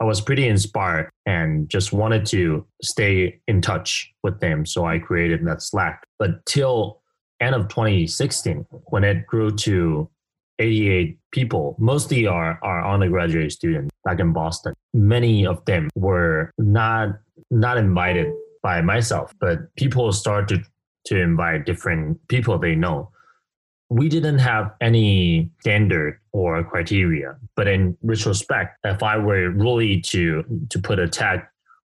I 0.00 0.04
was 0.04 0.20
pretty 0.20 0.48
inspired 0.48 1.08
and 1.24 1.68
just 1.68 1.92
wanted 1.92 2.26
to 2.26 2.66
stay 2.82 3.40
in 3.46 3.62
touch 3.62 4.12
with 4.22 4.40
them. 4.40 4.66
So 4.66 4.84
I 4.84 4.98
created 4.98 5.46
that 5.46 5.62
Slack. 5.62 6.04
But 6.18 6.44
till 6.46 7.02
end 7.40 7.54
of 7.54 7.68
2016, 7.68 8.66
when 8.86 9.04
it 9.04 9.26
grew 9.26 9.50
to 9.52 10.10
88 10.58 11.18
people, 11.32 11.76
mostly 11.78 12.26
are, 12.26 12.58
are 12.62 12.86
undergraduate 12.86 13.52
students 13.52 13.94
back 14.04 14.20
in 14.20 14.32
Boston. 14.32 14.74
Many 14.94 15.46
of 15.46 15.64
them 15.64 15.90
were 15.94 16.50
not 16.58 17.18
not 17.50 17.76
invited 17.76 18.32
by 18.62 18.80
myself, 18.80 19.32
but 19.38 19.74
people 19.76 20.12
started 20.12 20.64
to 21.06 21.20
invite 21.20 21.66
different 21.66 22.18
people 22.28 22.58
they 22.58 22.74
know. 22.74 23.10
We 23.88 24.08
didn't 24.08 24.38
have 24.38 24.72
any 24.80 25.50
standard 25.60 26.18
or 26.32 26.64
criteria, 26.64 27.36
but 27.54 27.68
in 27.68 27.96
retrospect, 28.02 28.78
if 28.84 29.02
I 29.02 29.18
were 29.18 29.50
really 29.50 30.00
to 30.12 30.42
to 30.70 30.78
put 30.78 30.98
a 30.98 31.08
tag 31.08 31.40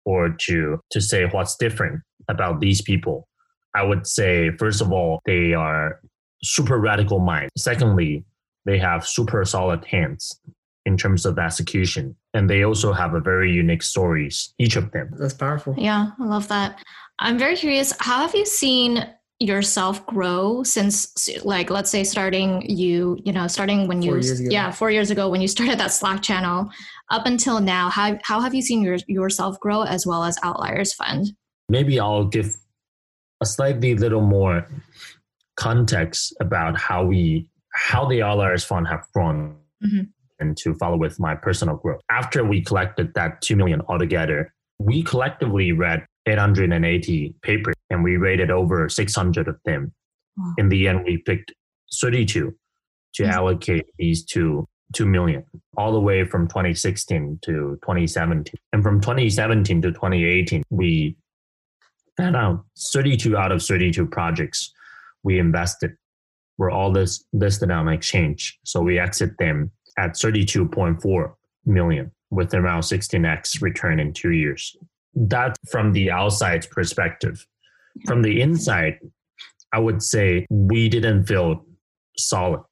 or 0.05 0.31
to 0.47 0.81
to 0.91 1.01
say 1.01 1.25
what's 1.27 1.57
different 1.57 2.03
about 2.29 2.61
these 2.61 2.83
people, 2.83 3.29
I 3.75 3.85
would 3.85 4.07
say 4.07 4.51
first 4.59 4.83
of 4.83 4.93
all 4.93 5.21
they 5.25 5.55
are 5.55 6.01
super 6.43 6.79
radical 6.79 7.19
minds. 7.21 7.53
Secondly, 7.57 8.25
they 8.69 8.79
have 8.79 9.07
super 9.07 9.45
solid 9.45 9.85
hands 9.87 10.39
in 10.85 10.97
terms 10.97 11.25
of 11.25 11.39
execution, 11.39 12.15
and 12.35 12.49
they 12.51 12.63
also 12.65 12.93
have 12.93 13.15
a 13.15 13.21
very 13.21 13.51
unique 13.51 13.83
stories. 13.83 14.53
Each 14.59 14.77
of 14.77 14.91
them. 14.93 15.11
That's 15.19 15.35
powerful. 15.35 15.75
Yeah, 15.79 16.11
I 16.21 16.25
love 16.25 16.49
that. 16.49 16.83
I'm 17.19 17.39
very 17.39 17.57
curious. 17.57 17.95
How 17.99 18.21
have 18.21 18.35
you 18.35 18.45
seen 18.47 19.07
yourself 19.41 20.05
grow 20.07 20.63
since, 20.65 21.29
like, 21.45 21.71
let's 21.71 21.91
say, 21.91 22.05
starting 22.05 22.69
you, 22.69 23.19
you 23.25 23.33
know, 23.33 23.47
starting 23.47 23.89
when 23.89 24.03
you, 24.03 24.11
Four 24.11 24.19
years 24.19 24.41
ago. 24.41 24.49
yeah, 24.51 24.71
four 24.71 24.91
years 24.91 25.11
ago 25.11 25.29
when 25.29 25.41
you 25.41 25.49
started 25.49 25.79
that 25.81 25.93
Slack 25.93 26.23
channel, 26.23 26.69
up 27.11 27.25
until 27.27 27.61
now? 27.61 27.89
How 27.89 28.19
how 28.23 28.41
have 28.41 28.55
you 28.55 28.63
seen 28.63 28.83
your 28.83 28.99
yourself 29.07 29.59
grow 29.61 29.83
as 29.83 30.07
well 30.07 30.25
as 30.25 30.37
Outliers 30.43 30.93
Fund? 30.93 31.33
maybe 31.71 32.01
I'll 32.01 32.25
give 32.25 32.57
a 33.43 33.47
slightly 33.47 33.95
little 33.95 34.23
more 34.23 34.67
context 35.57 36.35
about 36.41 36.79
how 36.81 37.05
we 37.05 37.49
how 37.79 38.05
the 38.09 38.23
Outliers 38.23 38.65
Fund 38.65 38.89
have 38.89 39.05
grown 39.15 39.57
Mhm. 39.83 40.09
and 40.41 40.57
to 40.59 40.75
follow 40.75 40.97
with 40.97 41.19
my 41.21 41.35
personal 41.35 41.77
growth. 41.77 42.01
After 42.11 42.45
we 42.45 42.61
collected 42.61 43.15
that 43.15 43.41
two 43.41 43.57
million 43.57 43.81
altogether, 43.89 44.53
we 44.79 45.03
collectively 45.03 45.73
read 45.73 46.05
880 46.27 47.35
papers 47.43 47.75
and 47.91 48.03
we 48.03 48.17
rated 48.17 48.51
over 48.51 48.89
600 48.89 49.49
of 49.49 49.57
them. 49.65 49.93
Wow. 50.37 50.55
In 50.59 50.69
the 50.69 50.89
end, 50.89 51.05
we 51.05 51.19
picked 51.19 51.53
32 52.01 52.55
to 53.15 53.23
Mhm. 53.23 53.31
allocate 53.33 53.87
these 53.99 54.25
to 54.27 54.67
2 54.95 55.07
million 55.07 55.45
all 55.77 55.93
the 55.93 56.01
way 56.01 56.25
from 56.25 56.49
2016 56.49 57.39
to 57.43 57.79
2017 57.83 58.55
and 58.73 58.83
from 58.83 59.01
2017 59.01 59.83
to 59.83 59.93
2018 59.93 60.63
we 60.71 61.17
found 62.17 62.35
out 62.37 62.65
32 62.93 63.37
out 63.37 63.53
of 63.53 63.63
32 63.63 64.07
projects 64.07 64.73
we 65.23 65.39
invested 65.39 65.97
were 66.59 66.71
all 66.71 66.93
this 66.93 67.25
listed 67.33 67.71
on 67.71 67.89
exchange 67.89 68.59
so 68.65 68.81
we 68.81 68.99
exit 68.99 69.31
them 69.39 69.71
at 69.97 70.11
32.4 70.13 71.33
million 71.67 72.11
with 72.31 72.53
around 72.55 72.83
16x 72.83 73.63
return 73.63 73.99
in 73.99 74.13
two 74.13 74.33
years. 74.33 74.77
That's 75.15 75.59
from 75.73 75.93
the 75.93 76.11
outside 76.11 76.69
perspective. 76.71 77.47
From 78.07 78.23
the 78.23 78.41
inside 78.41 78.99
i 79.73 79.79
would 79.79 80.03
say 80.03 80.47
we 80.51 80.89
didn't 80.89 81.25
feel 81.25 81.65
solid. 82.17 82.63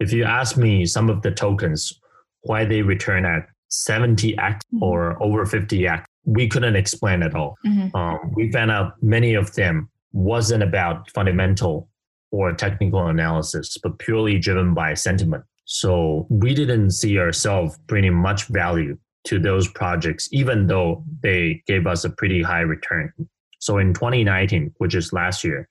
If 0.00 0.12
you 0.12 0.24
ask 0.24 0.56
me 0.56 0.84
some 0.86 1.08
of 1.10 1.22
the 1.22 1.30
tokens 1.30 1.98
why 2.42 2.64
they 2.64 2.82
return 2.82 3.24
at 3.24 3.48
70x 3.70 4.60
Mhm. 4.74 4.82
or 4.82 5.22
over 5.22 5.44
50x 5.46 6.04
we 6.24 6.46
couldn't 6.46 6.76
explain 6.76 7.22
at 7.22 7.34
all. 7.34 7.56
Mhm. 7.66 7.94
um, 7.94 8.18
we 8.34 8.50
found 8.52 8.70
out 8.70 8.92
many 9.02 9.32
of 9.34 9.54
them 9.54 9.88
wasn't 10.12 10.62
about 10.62 11.10
fundamental 11.12 11.88
or 12.30 12.52
technical 12.52 13.06
analysis 13.06 13.76
but 13.82 13.98
purely 13.98 14.38
driven 14.38 14.74
by 14.74 14.94
sentiment 14.94 15.44
so 15.64 16.26
we 16.30 16.54
didn't 16.54 16.90
see 16.90 17.18
ourselves 17.18 17.78
bringing 17.86 18.14
much 18.14 18.44
value 18.46 18.96
to 19.24 19.38
those 19.38 19.68
projects 19.68 20.28
even 20.32 20.66
though 20.66 21.04
they 21.22 21.62
gave 21.66 21.86
us 21.86 22.04
a 22.04 22.10
pretty 22.10 22.42
high 22.42 22.60
return 22.60 23.12
so 23.58 23.78
in 23.78 23.92
2019 23.92 24.72
which 24.78 24.94
is 24.94 25.12
last 25.12 25.44
year 25.44 25.68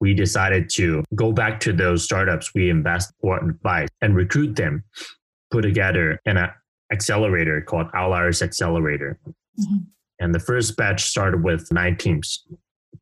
we 0.00 0.14
decided 0.14 0.70
to 0.70 1.04
go 1.14 1.30
back 1.30 1.60
to 1.60 1.72
those 1.72 2.02
startups 2.02 2.52
we 2.54 2.70
invest 2.70 3.12
or 3.20 3.38
advise 3.38 3.88
and 4.00 4.16
recruit 4.16 4.56
them, 4.56 4.82
put 5.50 5.62
together 5.62 6.20
an 6.24 6.38
accelerator 6.90 7.60
called 7.60 7.86
Outliers 7.94 8.42
Accelerator. 8.42 9.18
Mhm. 9.58 9.86
And 10.18 10.34
the 10.34 10.40
first 10.40 10.76
batch 10.76 11.04
started 11.04 11.42
with 11.44 11.70
nine 11.70 11.96
teams, 11.96 12.46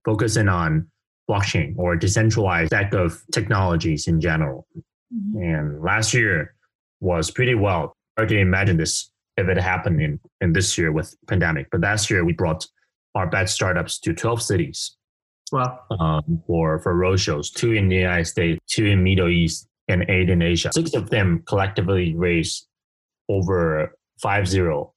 focusing 0.05 0.49
on 0.49 0.89
blockchain 1.29 1.75
or 1.77 1.97
decentralized 1.97 2.69
stack 2.69 2.93
of 2.95 3.23
technologies 3.33 4.07
in 4.09 4.21
general. 4.21 4.67
Mhm. 5.15 5.35
And 5.43 5.83
last 5.83 6.15
year 6.15 6.55
was 7.01 7.31
pretty 7.31 7.55
well. 7.55 7.95
Hard 8.17 8.31
to 8.31 8.39
imagine 8.39 8.77
this 8.77 9.11
if 9.37 9.47
it 9.49 9.57
happened 9.59 10.01
in, 10.01 10.19
in 10.41 10.53
this 10.53 10.77
year 10.79 10.91
with 10.91 11.15
pandemic. 11.29 11.69
But 11.71 11.81
last 11.83 12.11
year 12.11 12.25
we 12.25 12.33
brought 12.33 12.67
our 13.15 13.27
batch 13.29 13.51
startups 13.51 13.99
to 14.01 14.13
12 14.15 14.43
cities 14.43 14.97
Wow. 15.53 15.79
um, 15.99 16.43
for 16.47 16.79
for 16.81 16.95
roadshows, 16.95 17.53
two 17.53 17.73
in 17.73 17.89
the 17.89 17.97
United 17.97 18.27
States, 18.27 18.59
two 18.67 18.85
in 18.87 19.03
Middle 19.03 19.29
East, 19.29 19.67
and 19.89 20.05
eight 20.11 20.29
in 20.29 20.43
Asia. 20.43 20.71
Six 20.75 20.95
of 20.95 21.09
them 21.11 21.43
collectively 21.47 22.15
raised 22.15 22.67
over 23.29 23.97
five 24.21 24.47
zero 24.47 24.93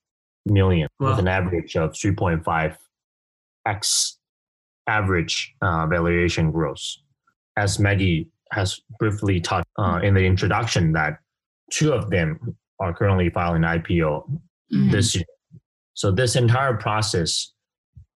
million 0.45 0.88
Wow. 1.00 1.11
with 1.11 1.19
an 1.19 1.27
average 1.27 1.75
of 1.77 1.91
3.5 1.93 2.75
x 3.65 4.17
average 4.98 5.36
uh, 5.62 5.88
valuation 5.88 6.51
growth. 6.51 6.83
As 7.57 7.79
Maggie 7.79 8.27
has 8.51 8.79
briefly 9.00 9.39
taught 9.39 9.65
uh, 9.79 10.00
in 10.03 10.13
the 10.13 10.25
introduction, 10.25 10.91
that 10.93 11.13
two 11.71 11.93
of 11.93 12.10
them 12.10 12.27
are 12.79 12.93
currently 12.93 13.29
filing 13.29 13.63
IPO 13.63 14.12
Mhm. 14.74 14.91
this 14.91 15.15
year. 15.15 15.25
So 15.93 16.12
this 16.12 16.36
entire 16.36 16.75
process 16.77 17.53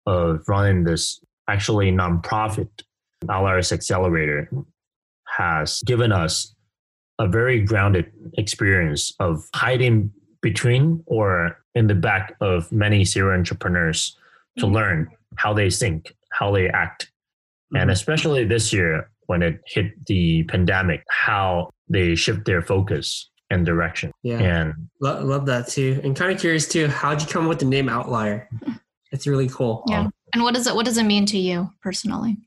of 0.06 0.28
running 0.48 0.84
this 0.86 1.20
actually 1.50 1.92
nonprofit 1.92 2.70
Outliers 3.30 3.72
Accelerator 3.72 4.50
has 5.38 5.82
given 5.86 6.12
us 6.12 6.56
a 7.20 7.28
very 7.28 7.58
grounded 7.72 8.06
experience 8.38 9.14
of 9.20 9.44
hiding 9.54 10.12
between 10.42 11.04
or 11.08 11.58
in 11.80 11.88
the 11.88 11.96
back 12.10 12.36
of 12.42 12.72
many 12.72 13.04
serial 13.06 13.38
entrepreneurs 13.40 14.18
to 14.60 14.68
learn 14.68 15.10
how 15.38 15.54
they 15.54 15.70
think, 15.70 16.14
how 16.38 16.52
they 16.52 16.68
act, 16.70 17.12
and 17.74 17.90
Mhm. 17.90 17.94
especially 17.94 18.46
this 18.46 18.72
year 18.74 19.10
when 19.28 19.42
it 19.42 19.60
hit 19.66 19.88
the 20.06 20.44
pandemic, 20.44 21.04
how 21.10 21.70
they 21.90 22.16
shift 22.16 22.46
their 22.46 22.62
focus 22.62 23.30
and 23.50 23.66
direction. 23.66 24.12
Yeah, 24.24 24.40
And 24.40 24.74
Lo- 25.02 25.24
love 25.24 25.46
that 25.48 25.68
too. 25.68 26.00
And 26.04 26.16
kind 26.16 26.32
of 26.32 26.40
curious 26.40 26.68
too, 26.68 26.88
how'd 26.88 27.22
you 27.22 27.28
come 27.28 27.44
up 27.44 27.50
with 27.50 27.60
the 27.60 27.66
name 27.66 27.90
Outlier? 27.90 28.50
It's 29.12 29.28
really 29.28 29.48
cool. 29.48 29.84
Yeah. 29.88 30.10
And 30.34 30.44
what 30.44 30.54
does 30.56 30.68
it 30.68 30.76
what 30.76 30.84
does 30.86 30.98
it 30.98 31.06
mean 31.06 31.26
to 31.28 31.38
you 31.38 31.70
personally? 31.82 32.38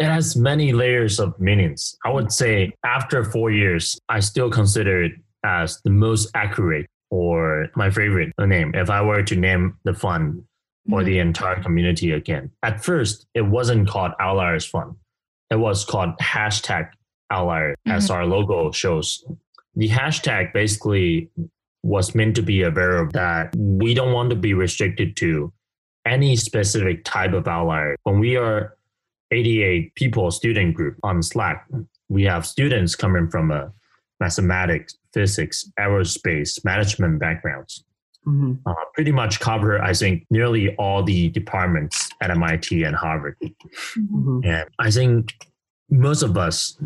it 0.00 0.06
has 0.06 0.36
many 0.36 0.72
layers 0.72 1.18
of 1.20 1.38
meanings. 1.40 1.96
I 2.04 2.10
would 2.10 2.30
say 2.32 2.72
after 2.84 3.22
four 3.24 3.50
years, 3.52 3.96
I 4.08 4.18
still 4.20 4.50
consider 4.50 5.04
it 5.04 5.12
as 5.44 5.80
the 5.84 5.90
most 5.90 6.30
accurate 6.34 6.86
or 7.10 7.68
my 7.76 7.90
favorite 7.90 8.32
name 8.38 8.74
if 8.74 8.88
I 8.90 9.00
were 9.02 9.22
to 9.22 9.36
name 9.36 9.76
the 9.84 9.94
fund 9.94 10.42
or 10.90 11.02
the 11.02 11.12
mm-hmm. 11.12 11.28
entire 11.28 11.62
community 11.62 12.12
again. 12.12 12.50
At 12.62 12.84
first, 12.84 13.26
it 13.34 13.42
wasn't 13.42 13.88
called 13.88 14.12
Outliers 14.20 14.66
Fund. 14.66 14.94
It 15.50 15.56
was 15.56 15.84
called 15.84 16.10
hashtag 16.20 16.90
Outlier, 17.30 17.74
as 17.86 18.04
mm-hmm. 18.04 18.14
our 18.14 18.26
logo 18.26 18.70
shows. 18.72 19.24
The 19.76 19.88
hashtag 19.88 20.52
basically 20.52 21.30
was 21.82 22.14
meant 22.14 22.36
to 22.36 22.42
be 22.42 22.62
a 22.62 22.70
variable 22.70 23.12
that 23.12 23.54
we 23.56 23.94
don't 23.94 24.12
want 24.12 24.30
to 24.30 24.36
be 24.36 24.54
restricted 24.54 25.16
to 25.16 25.52
any 26.06 26.36
specific 26.36 27.04
type 27.04 27.32
of 27.32 27.48
outlier. 27.48 27.96
When 28.04 28.18
we 28.18 28.36
are 28.36 28.76
88 29.30 29.94
people 29.94 30.30
student 30.30 30.74
group 30.74 30.96
on 31.02 31.22
Slack, 31.22 31.66
we 32.08 32.24
have 32.24 32.46
students 32.46 32.94
coming 32.94 33.28
from 33.30 33.50
a 33.50 33.72
mathematics, 34.20 34.96
physics, 35.12 35.68
aerospace, 35.78 36.64
management 36.64 37.18
backgrounds 37.18 37.84
Mhm. 38.26 38.60
uh, 38.66 38.74
pretty 38.94 39.12
much 39.12 39.40
cover, 39.40 39.80
I 39.82 39.92
think, 39.92 40.24
nearly 40.30 40.74
all 40.76 41.02
the 41.02 41.28
departments 41.30 42.08
at 42.20 42.30
MIT 42.30 42.82
and 42.84 42.96
Harvard. 42.96 43.36
Mhm. 43.96 44.44
And 44.44 44.68
I 44.78 44.90
think 44.90 45.34
most 45.90 46.22
of 46.22 46.36
us 46.36 46.78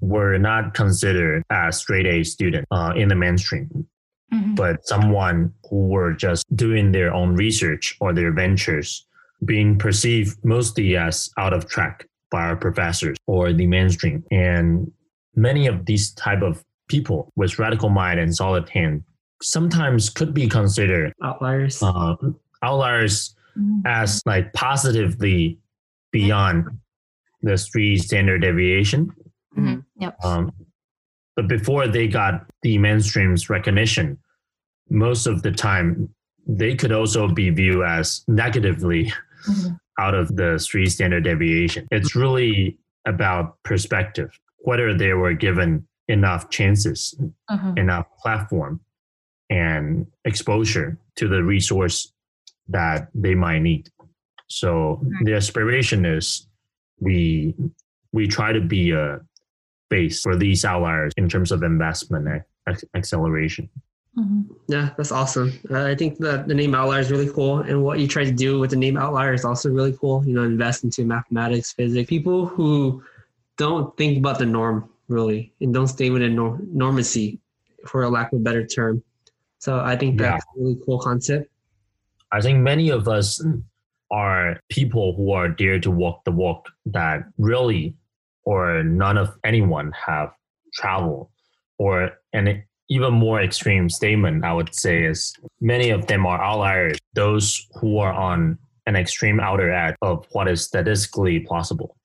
were 0.00 0.38
not 0.38 0.74
considered 0.74 1.42
as 1.50 1.78
straight 1.78 2.06
A 2.06 2.22
student 2.22 2.66
uh, 2.70 2.92
in 2.96 3.08
the 3.08 3.14
mainstream, 3.14 3.86
Mhm. 4.32 4.56
but 4.56 4.86
someone 4.86 5.52
who 5.70 5.88
were 5.88 6.12
just 6.12 6.44
doing 6.54 6.92
their 6.92 7.12
own 7.12 7.34
research 7.34 7.96
or 8.00 8.12
their 8.12 8.32
ventures 8.32 9.06
being 9.44 9.78
perceived 9.78 10.36
mostly 10.44 10.96
as 10.96 11.30
out 11.38 11.52
of 11.52 11.66
track 11.68 12.06
by 12.30 12.42
our 12.48 12.56
professors 12.56 13.16
or 13.26 13.52
the 13.52 13.66
mainstream. 13.66 14.24
And 14.30 14.90
many 15.34 15.66
of 15.66 15.84
these 15.86 16.12
type 16.14 16.42
of 16.42 16.62
people 16.88 17.30
with 17.36 17.58
radical 17.58 17.90
mind 17.90 18.18
and 18.20 18.34
solid 18.34 18.68
hand 18.70 19.02
sometimes 19.42 20.08
could 20.10 20.32
be 20.34 20.48
considered 20.48 21.12
Outliers. 21.22 21.82
uh, 21.82 22.16
outliers 22.62 23.34
Mhm. 23.56 23.82
as 23.86 24.22
like 24.26 24.52
positively 24.52 25.58
beyond 26.12 26.66
the 27.42 27.56
three 27.56 27.96
standard 27.98 28.42
deviation. 28.42 29.10
Mhm. 29.56 29.84
Yep. 29.98 30.16
Um, 30.24 30.52
but 31.36 31.48
before 31.48 31.86
they 31.88 32.08
got 32.08 32.46
the 32.62 32.78
mainstream's 32.78 33.48
recognition, 33.50 34.18
most 34.90 35.26
of 35.26 35.42
the 35.42 35.52
time 35.52 36.08
they 36.46 36.74
could 36.74 36.92
also 36.92 37.28
be 37.28 37.50
viewed 37.50 37.84
as 37.84 38.24
negatively 38.28 39.12
Mhm. 39.48 39.78
out 39.98 40.14
of 40.14 40.36
the 40.36 40.58
three 40.58 40.86
standard 40.86 41.24
deviation. 41.24 41.86
It's 41.90 42.14
really 42.14 42.78
about 43.06 43.62
perspective, 43.64 44.30
whether 44.58 44.94
they 44.96 45.12
were 45.14 45.32
given 45.34 45.86
enough 46.08 46.50
chances, 46.50 47.14
Mhm. 47.50 47.78
enough 47.78 48.06
platform, 48.22 48.80
and 49.50 50.06
exposure 50.24 50.98
to 51.16 51.28
the 51.28 51.42
resource 51.42 52.12
that 52.68 53.08
they 53.14 53.34
might 53.34 53.60
need. 53.60 53.88
So 54.48 55.00
the 55.22 55.34
aspiration 55.34 56.04
is 56.04 56.46
we 57.00 57.54
we 58.12 58.26
try 58.26 58.52
to 58.52 58.60
be 58.60 58.92
a 58.92 59.20
base 59.90 60.22
for 60.22 60.36
these 60.36 60.64
outliers 60.64 61.12
in 61.16 61.28
terms 61.28 61.52
of 61.52 61.62
investment 61.62 62.26
and 62.28 62.42
ac- 62.68 62.86
acceleration. 62.94 63.68
Mhm. 64.18 64.46
Yeah, 64.68 64.90
that's 64.96 65.12
awesome. 65.12 65.52
Uh, 65.70 65.84
I 65.84 65.94
think 65.94 66.16
that 66.18 66.48
the 66.48 66.54
name 66.54 66.74
Outlier 66.74 67.00
is 67.00 67.10
really 67.10 67.28
cool, 67.28 67.58
and 67.58 67.82
what 67.84 67.98
you 68.00 68.08
try 68.08 68.24
to 68.24 68.32
do 68.32 68.58
with 68.58 68.70
the 68.70 68.76
name 68.76 68.96
Outlier 68.96 69.34
is 69.34 69.44
also 69.44 69.68
really 69.70 69.92
cool. 70.00 70.24
You 70.26 70.32
know, 70.32 70.42
invest 70.42 70.84
into 70.84 71.04
mathematics, 71.04 71.72
physics. 71.72 72.08
People 72.08 72.46
who 72.46 73.02
don't 73.58 73.94
think 73.98 74.16
about 74.18 74.38
the 74.38 74.46
norm 74.46 74.88
really, 75.08 75.52
and 75.60 75.72
don't 75.74 75.86
stay 75.88 76.08
within 76.10 76.34
nor- 76.34 76.58
normacy, 76.74 77.38
for 77.86 78.04
a 78.04 78.08
lack 78.08 78.32
of 78.32 78.40
a 78.40 78.42
better 78.42 78.66
term. 78.66 79.02
So 79.58 79.80
I 79.80 79.96
think 79.96 80.20
Yeah. 80.20 80.32
that's 80.32 80.44
a 80.44 80.60
really 80.60 80.76
cool 80.84 80.98
concept. 80.98 81.50
I 82.32 82.40
think 82.40 82.58
many 82.60 82.90
of 82.90 83.08
us 83.08 83.44
are 84.10 84.60
people 84.68 85.14
who 85.16 85.32
are 85.32 85.48
dare 85.48 85.80
to 85.80 85.90
walk 85.90 86.24
the 86.24 86.30
walk 86.32 86.68
that 86.86 87.24
really 87.38 87.96
or 88.44 88.82
none 88.82 89.18
of 89.18 89.36
anyone 89.42 89.92
have 89.92 90.32
traveled 90.72 91.28
or 91.78 92.12
an 92.32 92.62
even 92.88 93.12
more 93.12 93.42
extreme 93.42 93.88
statement 93.90 94.44
I 94.44 94.52
would 94.52 94.72
say 94.74 95.04
is 95.04 95.34
many 95.60 95.90
of 95.90 96.06
them 96.06 96.24
are 96.24 96.40
outliers, 96.40 96.98
those 97.14 97.66
who 97.80 97.98
are 97.98 98.12
on 98.12 98.58
an 98.86 98.94
extreme 98.94 99.40
outer 99.40 99.72
edge 99.72 99.96
of 100.02 100.24
what 100.30 100.46
is 100.46 100.62
statistically 100.62 101.40
possible. 101.40 101.96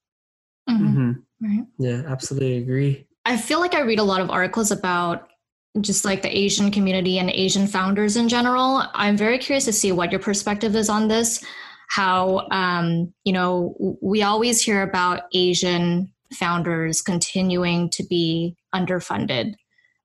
Mhm. 0.69 0.93
hmm 0.93 1.11
Right. 1.39 1.65
Yeah, 1.79 2.03
absolutely 2.07 2.57
agree. 2.57 3.07
I 3.25 3.37
feel 3.37 3.59
like 3.59 3.73
I 3.73 3.81
read 3.81 3.99
a 3.99 4.03
lot 4.03 4.21
of 4.21 4.29
articles 4.29 4.71
about 4.71 5.30
just 5.79 6.03
like 6.03 6.21
the 6.21 6.37
Asian 6.37 6.69
community 6.69 7.17
and 7.17 7.29
Asian 7.29 7.65
founders 7.67 8.17
in 8.17 8.27
general. 8.27 8.83
I'm 8.93 9.15
very 9.15 9.37
curious 9.37 9.65
to 9.65 9.73
see 9.73 9.91
what 9.91 10.11
your 10.11 10.19
perspective 10.19 10.75
is 10.75 10.89
on 10.89 11.07
this. 11.07 11.43
How, 11.89 12.47
um, 12.51 13.13
you 13.23 13.33
know, 13.33 13.97
we 14.01 14.23
always 14.23 14.61
hear 14.61 14.81
about 14.81 15.23
Asian 15.33 16.11
founders 16.33 17.01
continuing 17.01 17.89
to 17.91 18.03
be 18.03 18.55
underfunded 18.73 19.53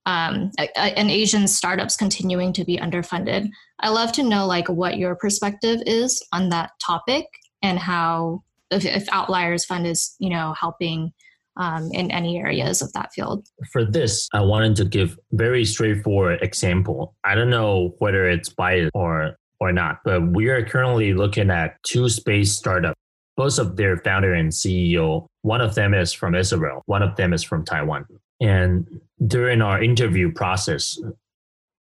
um, 0.07 0.53
and 0.77 1.11
Asian 1.11 1.49
startups 1.49 1.97
continuing 1.97 2.53
to 2.55 2.65
be 2.65 2.79
underfunded. 2.79 3.51
I 3.81 3.89
love 3.89 4.13
to 4.13 4.23
know 4.23 4.47
like 4.47 4.69
what 4.69 4.99
your 4.99 5.17
perspective 5.17 5.83
is 5.85 6.25
on 6.33 6.49
that 6.51 6.71
topic 6.85 7.27
and 7.63 7.79
how 7.79 8.45
if, 8.71 8.85
if 8.85 9.09
Outliers 9.11 9.65
Fund 9.65 9.87
is, 9.87 10.15
you 10.21 10.31
know, 10.31 10.55
helping 10.59 11.13
um, 11.57 11.91
in 11.93 12.11
any 12.11 12.39
areas 12.39 12.83
of 12.83 12.93
that 12.93 13.13
field. 13.13 13.47
For 13.73 13.85
this, 13.85 14.29
I 14.33 14.41
wanted 14.41 14.77
to 14.77 14.85
give 14.85 15.19
very 15.33 15.65
straightforward 15.65 16.43
example. 16.43 17.15
I 17.25 17.35
don't 17.35 17.51
know 17.51 17.95
whether 17.99 18.29
it's 18.29 18.49
biased 18.49 18.91
or 18.95 19.37
or 19.59 19.73
not, 19.73 20.01
but 20.05 20.23
we 20.33 20.49
are 20.49 20.65
currently 20.65 21.15
looking 21.15 21.51
at 21.51 21.83
two 21.83 22.11
space 22.11 22.53
startups. 22.53 23.01
Both 23.39 23.59
of 23.59 23.77
their 23.77 23.97
founder 23.99 24.35
and 24.35 24.51
CEO, 24.51 25.27
one 25.43 25.61
of 25.61 25.75
them 25.75 25.95
is 25.95 26.13
from 26.13 26.35
Israel, 26.35 26.83
one 26.87 27.03
of 27.03 27.17
them 27.17 27.33
is 27.33 27.43
from 27.43 27.65
Taiwan. 27.65 28.07
And 28.41 29.01
during 29.27 29.63
our 29.63 29.83
interview 29.83 30.31
process, 30.33 30.99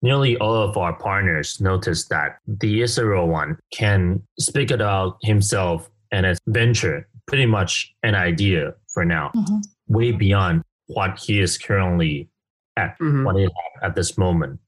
nearly 0.01 0.37
all 0.37 0.55
of 0.55 0.77
our 0.77 0.93
partners 0.93 1.59
noticed 1.59 2.09
that 2.09 2.37
the 2.47 2.81
Israel 2.81 3.27
one 3.27 3.59
can 3.73 4.21
speak 4.39 4.71
about 4.71 5.17
himself 5.21 5.89
and 6.11 6.25
his 6.25 6.39
venture, 6.47 7.07
pretty 7.27 7.45
much 7.45 7.93
an 8.03 8.15
idea 8.15 8.73
for 8.97 9.05
now 9.05 9.29
Mhm. 9.35 9.61
way 9.87 10.11
beyond 10.11 10.63
what 10.87 11.19
he 11.19 11.39
is 11.39 11.55
currently 11.55 12.27
at, 12.75 12.97
Mhm. 12.99 13.25
what 13.25 13.35
he 13.37 13.43
is 13.43 13.51
at 13.83 13.93
this 13.95 14.17
moment. 14.17 14.59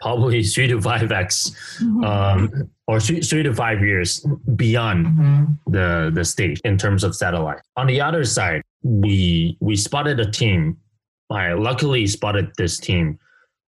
Probably 0.00 0.42
three 0.54 0.68
to 0.68 0.80
five 0.80 1.10
x, 1.10 1.50
Mhm. 1.82 2.04
um, 2.12 2.70
or 2.86 3.00
three, 3.00 3.20
three 3.22 3.42
to 3.42 3.52
five 3.52 3.80
years 3.82 4.24
beyond 4.54 5.00
the 5.66 5.88
the 6.14 6.24
stage 6.24 6.60
in 6.64 6.76
terms 6.78 7.02
of 7.02 7.10
satellite. 7.16 7.62
On 7.76 7.86
the 7.88 8.00
other 8.00 8.24
side, 8.24 8.62
we 8.84 9.56
we 9.60 9.74
spotted 9.88 10.20
a 10.20 10.30
team. 10.40 10.76
I 11.30 11.54
luckily 11.54 12.06
spotted 12.06 12.46
this 12.56 12.78
team 12.78 13.18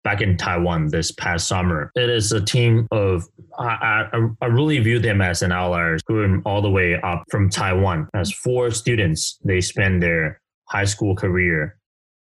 back 0.04 0.20
in 0.20 0.36
Taiwan 0.36 0.88
this 0.88 1.12
past 1.12 1.48
summer. 1.48 1.90
It 1.94 2.08
is 2.08 2.32
a 2.32 2.40
team 2.40 2.86
of 2.90 3.24
I, 3.58 4.08
I, 4.12 4.28
I 4.40 4.46
really 4.46 4.78
view 4.78 4.98
them 4.98 5.20
as 5.20 5.42
an 5.42 5.52
outlier, 5.52 5.98
going 6.06 6.42
all 6.44 6.62
the 6.62 6.70
way 6.70 7.00
up 7.00 7.24
from 7.30 7.50
Taiwan 7.50 8.08
as 8.14 8.32
four 8.32 8.70
students. 8.70 9.38
They 9.44 9.60
spend 9.60 10.02
their 10.02 10.40
high 10.68 10.84
school 10.84 11.16
career 11.16 11.76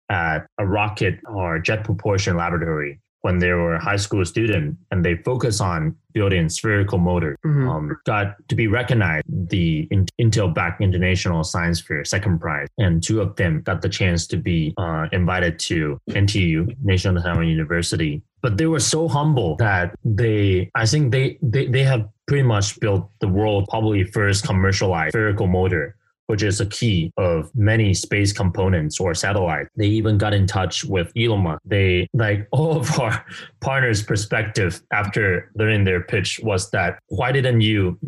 at 0.09 0.45
a 0.59 0.65
rocket 0.65 1.19
or 1.27 1.59
jet 1.59 1.83
propulsion 1.83 2.37
laboratory 2.37 2.99
when 3.23 3.39
they 3.39 3.51
were 3.53 3.75
a 3.75 3.83
high 3.83 3.95
school 3.95 4.23
student 4.25 4.77
and 4.91 5.03
they 5.03 5.15
focus 5.15 5.59
on 5.61 5.95
building 6.13 6.49
spherical 6.49 6.97
motor 6.99 7.35
Mhm. 7.45 7.67
um, 7.69 7.97
got 8.05 8.35
to 8.49 8.55
be 8.55 8.67
recognized 8.67 9.25
the 9.49 9.87
Intel 10.21 10.53
back 10.53 10.79
International 10.81 11.43
Science 11.43 11.79
Fair 11.81 12.03
second 12.05 12.39
prize, 12.39 12.67
and 12.77 13.01
two 13.01 13.21
of 13.21 13.35
them 13.37 13.61
got 13.61 13.81
the 13.81 13.89
chance 13.89 14.27
to 14.27 14.37
be 14.37 14.73
uh, 14.77 15.07
invited 15.11 15.57
to 15.69 15.99
NTU 16.09 16.75
National 16.83 17.21
Taiwan 17.23 17.47
University. 17.47 18.21
But 18.41 18.57
they 18.57 18.67
were 18.67 18.81
so 18.81 19.07
humble 19.07 19.55
that 19.55 19.95
they, 20.03 20.69
I 20.75 20.85
think 20.85 21.11
they 21.13 21.37
they, 21.41 21.67
they 21.67 21.83
have 21.83 22.07
pretty 22.27 22.43
much 22.43 22.77
built 22.81 23.09
the 23.21 23.27
world 23.29 23.67
probably 23.69 24.03
first 24.03 24.45
commercialized 24.45 25.13
spherical 25.13 25.47
motor. 25.47 25.95
Which 26.27 26.43
is 26.43 26.61
a 26.61 26.65
key 26.65 27.11
of 27.17 27.51
many 27.53 27.93
space 27.93 28.31
components 28.31 28.99
or 28.99 29.13
satellites. 29.13 29.69
They 29.75 29.87
even 29.87 30.17
got 30.17 30.33
in 30.33 30.47
touch 30.47 30.85
with 30.85 31.11
Elon 31.17 31.41
Musk. 31.41 31.61
They 31.65 32.07
like 32.13 32.47
all 32.51 32.77
of 32.77 32.99
our 32.99 33.25
partners' 33.61 34.03
perspective 34.03 34.81
after 34.91 35.51
learning 35.55 35.83
their 35.83 36.01
pitch 36.01 36.39
was 36.43 36.69
that 36.71 36.99
why 37.07 37.31
didn't 37.31 37.61
you 37.61 37.99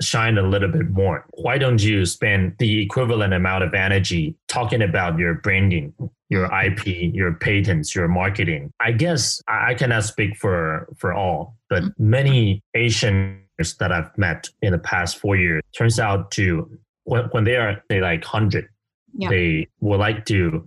shine 0.00 0.38
a 0.38 0.42
little 0.42 0.68
bit 0.68 0.90
more? 0.90 1.26
Why 1.32 1.58
don't 1.58 1.82
you 1.82 2.04
spend 2.06 2.54
the 2.58 2.82
equivalent 2.82 3.34
amount 3.34 3.64
of 3.64 3.74
energy 3.74 4.34
talking 4.48 4.82
about 4.82 5.18
your 5.18 5.34
branding, 5.34 5.92
your 6.28 6.46
IP, 6.52 6.86
your 6.86 7.34
patents, 7.34 7.94
your 7.94 8.08
marketing? 8.08 8.72
I 8.80 8.92
guess 8.92 9.42
I 9.48 9.74
cannot 9.74 10.04
speak 10.04 10.36
for 10.36 10.88
for 10.96 11.12
all, 11.12 11.56
but 11.68 11.84
many 11.98 12.62
Asians 12.74 13.38
that 13.78 13.92
I've 13.92 14.16
met 14.16 14.48
in 14.60 14.72
the 14.72 14.78
past 14.78 15.18
four 15.18 15.36
years 15.36 15.62
turns 15.76 15.98
out 15.98 16.30
to 16.32 16.78
when, 17.04 17.24
when 17.32 17.44
they 17.44 17.56
are 17.56 17.82
say 17.90 18.00
like 18.00 18.24
hundred, 18.24 18.68
Yeah. 19.14 19.28
they 19.28 19.68
would 19.80 20.00
like 20.00 20.24
to 20.26 20.66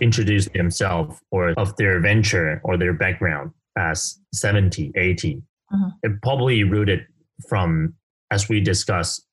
introduce 0.00 0.48
themselves 0.48 1.20
or 1.30 1.50
of 1.56 1.76
their 1.76 2.00
venture 2.00 2.60
or 2.64 2.76
their 2.76 2.92
background 2.92 3.50
as 3.76 4.18
70 4.32 4.92
80 4.96 5.42
Mhm. 5.72 5.92
it 6.02 6.22
probably 6.22 6.62
rooted 6.64 7.06
from 7.48 7.94
as 8.30 8.48
we 8.48 8.60
discussed 8.60 9.26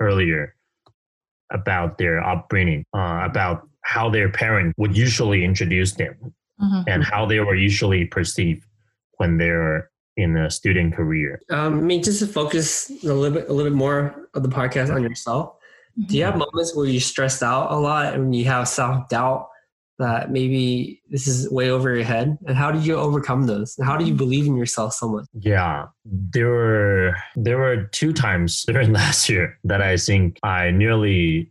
earlier 0.00 0.54
about 1.50 1.98
their 1.98 2.22
upbringing 2.22 2.84
uh, 2.94 3.20
about 3.24 3.66
how 3.82 4.08
their 4.10 4.28
parent 4.30 4.74
would 4.76 4.96
usually 4.96 5.44
introduce 5.44 5.94
them 5.94 6.14
Mhm. 6.60 6.84
and 6.86 7.04
how 7.04 7.24
they 7.26 7.40
were 7.40 7.54
usually 7.56 8.04
perceived 8.04 8.64
when 9.16 9.38
they're 9.38 9.90
in 10.16 10.36
a 10.36 10.50
student 10.50 10.94
career 10.94 11.40
Um, 11.50 11.78
I 11.78 11.82
mean, 11.82 12.02
just 12.02 12.20
to 12.20 12.26
focus 12.26 12.90
a 12.90 13.06
little 13.06 13.30
bit, 13.30 13.48
a 13.48 13.52
little 13.52 13.70
bit 13.70 13.76
more 13.76 14.28
of 14.34 14.42
the 14.42 14.48
podcast 14.48 14.94
on 14.94 15.02
yourself. 15.02 15.57
Do 16.06 16.16
you 16.16 16.24
have 16.24 16.36
moments 16.36 16.74
where 16.76 16.86
you 16.86 17.00
stressed 17.00 17.42
out 17.42 17.72
a 17.72 17.76
lot 17.76 18.14
and 18.14 18.34
you 18.34 18.44
have 18.44 18.68
self 18.68 19.08
doubt 19.08 19.48
that 19.98 20.30
maybe 20.30 21.02
this 21.10 21.26
is 21.26 21.50
way 21.50 21.70
over 21.70 21.94
your 21.94 22.04
head? 22.04 22.38
And 22.46 22.56
how 22.56 22.70
do 22.70 22.78
you 22.78 22.94
overcome 22.94 23.46
those? 23.46 23.74
And 23.78 23.86
how 23.86 23.96
do 23.96 24.04
you 24.04 24.14
believe 24.14 24.46
in 24.46 24.56
yourself 24.56 24.92
so 24.94 25.08
much? 25.08 25.26
Yeah, 25.40 25.86
there 26.04 26.48
were 26.48 27.16
there 27.36 27.58
were 27.58 27.84
two 27.92 28.12
times 28.12 28.64
during 28.68 28.92
last 28.92 29.28
year 29.28 29.58
that 29.64 29.82
I 29.82 29.96
think 29.96 30.38
I 30.42 30.70
nearly 30.70 31.50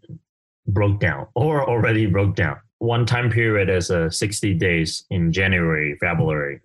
broke 0.66 1.00
down 1.00 1.28
or 1.36 1.68
already 1.70 2.06
broke 2.06 2.36
down. 2.36 2.58
One 2.80 3.06
time 3.06 3.30
period 3.30 3.70
is 3.70 3.90
uh, 3.90 4.10
60 4.10 4.54
days 4.54 5.04
in 5.10 5.32
January, 5.32 5.98
February, 6.00 6.62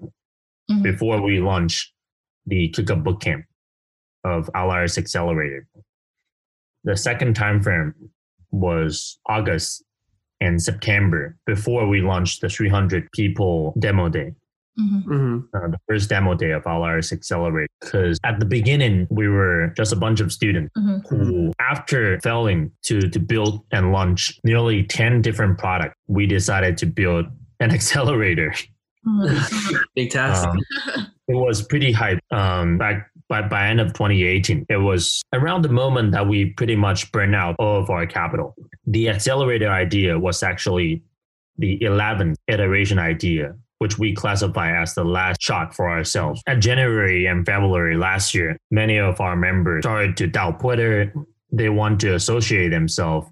Mhm. 0.70 0.82
before 0.82 1.20
we 1.20 1.40
launch 1.40 1.92
the 2.46 2.68
Kick 2.68 2.86
Kickup 2.86 3.02
Bootcamp 3.04 3.44
of 4.24 4.48
Outliers 4.54 4.96
Accelerator. 4.98 5.66
The 6.84 6.96
second 6.96 7.34
time 7.34 7.62
frame 7.62 7.94
was 8.50 9.18
August 9.28 9.84
and 10.40 10.60
September 10.60 11.36
before 11.46 11.86
we 11.88 12.00
launched 12.00 12.40
the 12.40 12.48
300 12.48 13.10
people 13.12 13.74
demo 13.78 14.08
day 14.08 14.34
Mhm. 14.78 15.02
hmm 15.04 15.38
uh, 15.54 15.68
the 15.68 15.78
first 15.86 16.08
demo 16.08 16.34
day 16.34 16.50
of 16.52 16.66
Outliers 16.66 17.12
Accelerate 17.12 17.68
because 17.80 18.18
at 18.24 18.40
the 18.40 18.46
beginning 18.46 19.06
we 19.10 19.28
were 19.28 19.72
just 19.76 19.92
a 19.92 19.96
bunch 19.96 20.18
of 20.20 20.32
students 20.32 20.72
Mhm. 20.76 21.06
who 21.10 21.52
after 21.60 22.18
failing 22.20 22.72
to 22.84 23.02
to 23.02 23.18
build 23.20 23.64
and 23.70 23.92
launch 23.92 24.40
nearly 24.44 24.82
10 24.82 25.20
different 25.22 25.58
products 25.58 25.94
we 26.08 26.26
decided 26.26 26.76
to 26.78 26.86
build 26.86 27.26
an 27.60 27.70
accelerator 27.78 28.52
Mhm. 29.06 29.78
Big 29.94 30.10
task. 30.10 30.48
um, 30.48 30.58
it 31.28 31.34
was 31.36 31.62
pretty 31.62 31.92
hype 31.92 32.20
um, 32.30 32.78
back 32.78 33.10
by, 33.32 33.40
by 33.40 33.66
end 33.66 33.80
of 33.80 33.88
2018 33.94 34.66
it 34.68 34.76
was 34.76 35.22
around 35.32 35.62
the 35.62 35.74
moment 35.82 36.12
that 36.12 36.28
we 36.28 36.38
pretty 36.60 36.76
much 36.76 37.10
burned 37.12 37.34
out 37.34 37.56
all 37.58 37.80
of 37.80 37.88
our 37.88 38.06
capital 38.06 38.54
the 38.86 39.08
accelerator 39.08 39.70
idea 39.70 40.18
was 40.18 40.42
actually 40.42 41.02
the 41.56 41.78
11th 41.80 42.36
iteration 42.48 42.98
idea 42.98 43.54
which 43.78 43.98
we 43.98 44.14
classify 44.14 44.80
as 44.80 44.94
the 44.94 45.02
last 45.02 45.42
shot 45.42 45.74
for 45.74 45.90
ourselves. 45.90 46.40
At 46.46 46.60
January 46.60 47.26
and 47.26 47.44
February 47.44 47.96
last 47.96 48.32
year, 48.32 48.56
many 48.70 48.96
of 48.96 49.20
our 49.20 49.34
members 49.34 49.82
started 49.82 50.16
to 50.18 50.28
doubt 50.28 50.62
whether 50.62 51.12
they 51.50 51.68
want 51.68 52.00
to 52.02 52.14
associate 52.14 52.68
themselves 52.68 53.26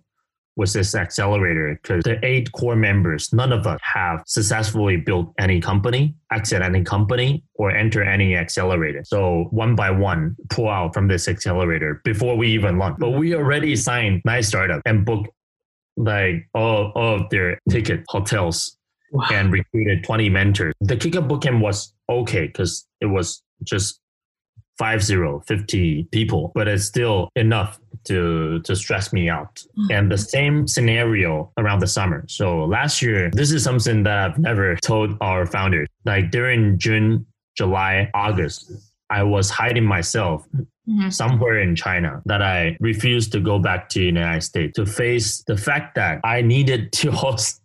with 0.57 0.73
this 0.73 0.95
accelerator 0.95 1.79
because 1.83 2.03
the 2.05 2.23
eight 2.25 2.51
core 2.53 2.77
members, 2.77 3.33
none 3.33 3.53
of 3.53 3.67
us 3.67 3.81
have 3.83 4.23
successfully 4.27 4.97
built 4.97 5.33
any 5.39 5.61
company, 5.61 6.15
exit 6.33 6.61
any 6.63 6.83
company, 6.85 7.43
or 7.55 7.71
enter 7.71 8.03
any 8.03 8.37
accelerator. 8.37 9.03
So 9.05 9.47
one 9.51 9.75
by 9.75 9.91
one, 9.91 10.37
pull 10.51 10.69
out 10.69 10.93
from 10.93 11.09
this 11.09 11.29
accelerator 11.29 12.01
before 12.05 12.37
we 12.37 12.49
even 12.49 12.79
launch. 12.79 12.97
But 12.99 13.11
we 13.11 13.35
already 13.35 13.77
signed 13.77 14.23
nice 14.25 14.49
startup 14.49 14.83
and 14.85 15.05
booked 15.05 15.29
like 15.97 16.49
all, 16.55 16.93
all 16.95 17.17
of 17.23 17.31
their 17.31 17.59
ticket 17.71 18.05
hotels 18.09 18.77
Wow. 19.13 19.27
and 19.33 19.53
recruited 19.53 20.05
20 20.05 20.29
mentors. 20.31 20.73
The 20.81 20.97
Kickup 20.97 21.25
Bootcamp 21.25 21.61
was 21.61 21.93
okay 22.09 22.47
because 22.47 22.87
it 23.01 23.07
was 23.07 23.43
just 23.65 23.99
50, 24.79 25.41
50 25.47 26.05
people, 26.13 26.53
but 26.55 26.69
it's 26.69 26.85
still 26.85 27.29
enough 27.35 27.81
to 28.05 28.61
to 28.61 28.75
stress 28.77 29.13
me 29.13 29.29
out. 29.29 29.63
And 29.91 30.11
the 30.11 30.19
same 30.19 30.67
scenario 30.67 31.53
around 31.59 31.81
the 31.81 31.87
summer. 31.87 32.25
So 32.29 32.65
last 32.65 33.03
year, 33.03 33.31
this 33.33 33.53
is 33.53 33.63
something 33.65 34.03
that 34.05 34.19
I've 34.31 34.39
never 34.39 34.77
told 34.77 35.17
our 35.21 35.47
founders. 35.47 35.89
Like 36.05 36.31
during 36.31 36.79
June, 36.79 37.27
July, 37.57 38.11
August, 38.15 38.73
I 39.11 39.23
was 39.25 39.51
hiding 39.51 39.85
myself 39.85 40.47
Mhm. 40.89 41.13
somewhere 41.13 41.61
in 41.61 41.77
China 41.77 42.21
that 42.27 42.43
I 42.43 42.77
refused 42.81 43.31
to 43.33 43.41
go 43.41 43.59
back 43.61 43.89
to 43.91 43.99
the 44.01 44.07
United 44.07 44.41
States 44.43 44.75
to 44.75 44.85
face 44.87 45.45
the 45.47 45.57
fact 45.57 45.95
that 45.95 46.21
I 46.25 46.43
needed 46.43 46.91
to 47.01 47.13
host 47.13 47.61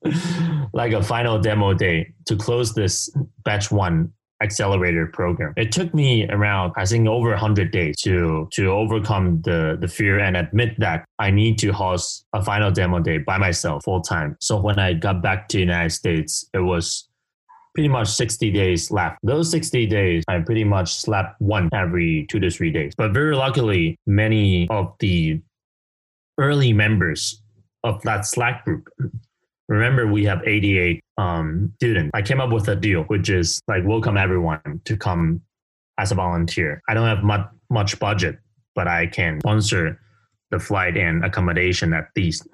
like 0.73 0.93
a 0.93 1.01
final 1.01 1.39
demo 1.39 1.73
day 1.73 2.13
to 2.25 2.35
close 2.35 2.73
this 2.75 3.09
batch 3.43 3.71
one 3.71 4.11
accelerator 4.41 5.07
program. 5.07 5.53
It 5.55 5.71
took 5.71 5.93
me 5.93 6.27
around, 6.29 6.73
I 6.75 6.85
think, 6.85 7.07
over 7.07 7.29
100 7.29 7.71
days 7.71 7.95
to 8.01 8.47
to 8.53 8.71
overcome 8.71 9.41
the 9.41 9.77
the 9.79 9.87
fear 9.87 10.19
and 10.19 10.35
admit 10.37 10.79
that 10.79 11.05
I 11.19 11.31
need 11.31 11.57
to 11.59 11.71
host 11.71 12.25
a 12.33 12.43
final 12.43 12.71
demo 12.71 12.99
day 12.99 13.19
by 13.19 13.37
myself 13.37 13.83
full 13.83 14.01
time. 14.01 14.37
So 14.41 14.59
when 14.59 14.79
I 14.79 14.93
got 14.93 15.21
back 15.21 15.47
to 15.49 15.59
United 15.59 15.91
States, 15.91 16.47
it 16.53 16.59
was 16.59 17.07
pretty 17.73 17.89
much 17.89 18.07
60 18.07 18.51
days 18.51 18.89
left. 18.89 19.19
Those 19.21 19.51
60 19.51 19.85
days, 19.87 20.23
I 20.29 20.39
pretty 20.39 20.63
much 20.63 20.95
slept 20.95 21.39
one 21.41 21.69
every 21.73 22.25
two 22.29 22.39
to 22.39 22.49
three 22.49 22.71
days. 22.71 22.93
But 22.95 23.13
very 23.13 23.35
luckily, 23.35 23.99
many 24.07 24.67
of 24.69 24.93
the 24.99 25.41
early 26.37 26.71
members 26.73 27.41
of 27.83 28.01
that 28.03 28.25
Slack 28.25 28.65
group, 28.65 28.89
remember 29.67 30.08
we 30.08 30.25
have 30.25 30.41
88 30.45 31.01
um, 31.17 31.73
students. 31.78 32.12
I 32.13 32.21
came 32.21 32.39
up 32.39 32.51
with 32.51 32.67
a 32.67 32.75
deal, 32.75 33.04
which 33.04 33.30
is 33.30 33.62
like 33.67 33.84
welcome 33.86 34.17
everyone 34.17 34.82
to 34.86 34.97
come 34.97 35.41
as 35.97 36.12
a 36.12 36.15
volunteer. 36.15 36.82
I 36.88 36.93
don't 36.93 37.08
have 37.08 37.23
much, 37.23 37.47
much 37.69 37.99
budget, 37.99 38.38
but 38.75 38.88
I 38.88 39.08
can 39.08 39.39
sponsor 39.39 39.99
the 40.51 40.60
flight 40.60 40.97
and 40.97 41.23
accommodation 41.25 41.93
at 41.93 42.10
least. 42.15 42.47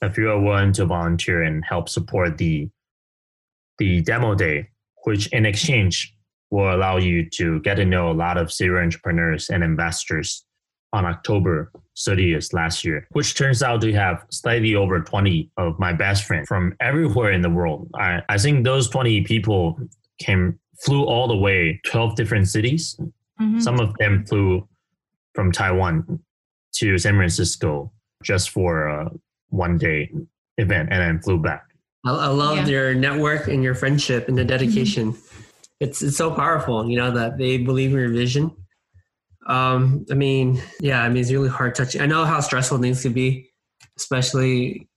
If 0.00 0.16
you 0.16 0.30
are 0.30 0.40
willing 0.40 0.72
to 0.74 0.86
volunteer 0.86 1.42
and 1.42 1.64
help 1.64 1.88
support 1.88 2.38
the 2.38 2.68
the 3.78 4.00
demo 4.02 4.34
day, 4.34 4.68
which 5.04 5.28
in 5.28 5.46
exchange 5.46 6.12
will 6.50 6.74
allow 6.74 6.96
you 6.96 7.28
to 7.30 7.60
get 7.60 7.76
to 7.76 7.84
know 7.84 8.10
a 8.10 8.12
lot 8.12 8.36
of 8.36 8.52
serial 8.52 8.82
entrepreneurs 8.82 9.50
and 9.50 9.62
investors 9.62 10.44
on 10.92 11.04
October 11.04 11.70
30th 11.96 12.52
last 12.52 12.84
year, 12.84 13.06
which 13.12 13.34
turns 13.36 13.62
out 13.62 13.80
to 13.82 13.92
have 13.92 14.24
slightly 14.30 14.74
over 14.74 15.00
20 15.00 15.50
of 15.56 15.78
my 15.78 15.92
best 15.92 16.24
friends 16.24 16.48
from 16.48 16.74
everywhere 16.80 17.32
in 17.32 17.42
the 17.42 17.50
world. 17.50 17.90
I, 17.94 18.22
I 18.28 18.38
think 18.38 18.64
those 18.64 18.88
20 18.88 19.22
people 19.22 19.78
came 20.18 20.58
flew 20.80 21.04
all 21.04 21.26
the 21.28 21.36
way 21.36 21.80
12 21.86 22.14
different 22.14 22.48
cities. 22.48 22.98
Mhm. 23.40 23.60
Some 23.60 23.80
of 23.80 23.94
them 23.98 24.24
flew 24.26 24.66
from 25.34 25.52
Taiwan 25.52 26.20
to 26.76 26.98
San 26.98 27.16
Francisco 27.16 27.92
just 28.22 28.50
for 28.50 28.86
a 28.86 29.10
one 29.50 29.76
day 29.76 30.10
event 30.56 30.88
and 30.92 31.00
then 31.02 31.20
flew 31.20 31.38
back. 31.38 31.64
I, 32.06 32.10
I 32.12 32.26
love 32.28 32.58
Yeah. 32.58 32.66
your 32.66 32.94
network 32.94 33.48
and 33.48 33.62
your 33.62 33.74
friendship 33.74 34.28
and 34.28 34.38
the 34.38 34.44
dedication. 34.44 35.14
It's 35.80 36.02
it's 36.02 36.16
so 36.16 36.30
powerful, 36.30 36.88
you 36.88 36.96
know, 36.96 37.10
that 37.12 37.38
they 37.38 37.58
believe 37.58 37.92
in 37.92 37.98
your 37.98 38.08
vision. 38.10 38.50
Um, 39.48 40.06
I 40.10 40.14
mean, 40.14 40.62
yeah, 40.80 41.02
I 41.02 41.08
mean, 41.08 41.22
it's 41.22 41.32
really 41.32 41.48
hard 41.48 41.74
touching. 41.74 42.00
I 42.00 42.06
know 42.06 42.24
how 42.24 42.40
stressful 42.40 42.78
things 42.78 43.02
can 43.02 43.12
be, 43.12 43.50
especially 43.96 44.88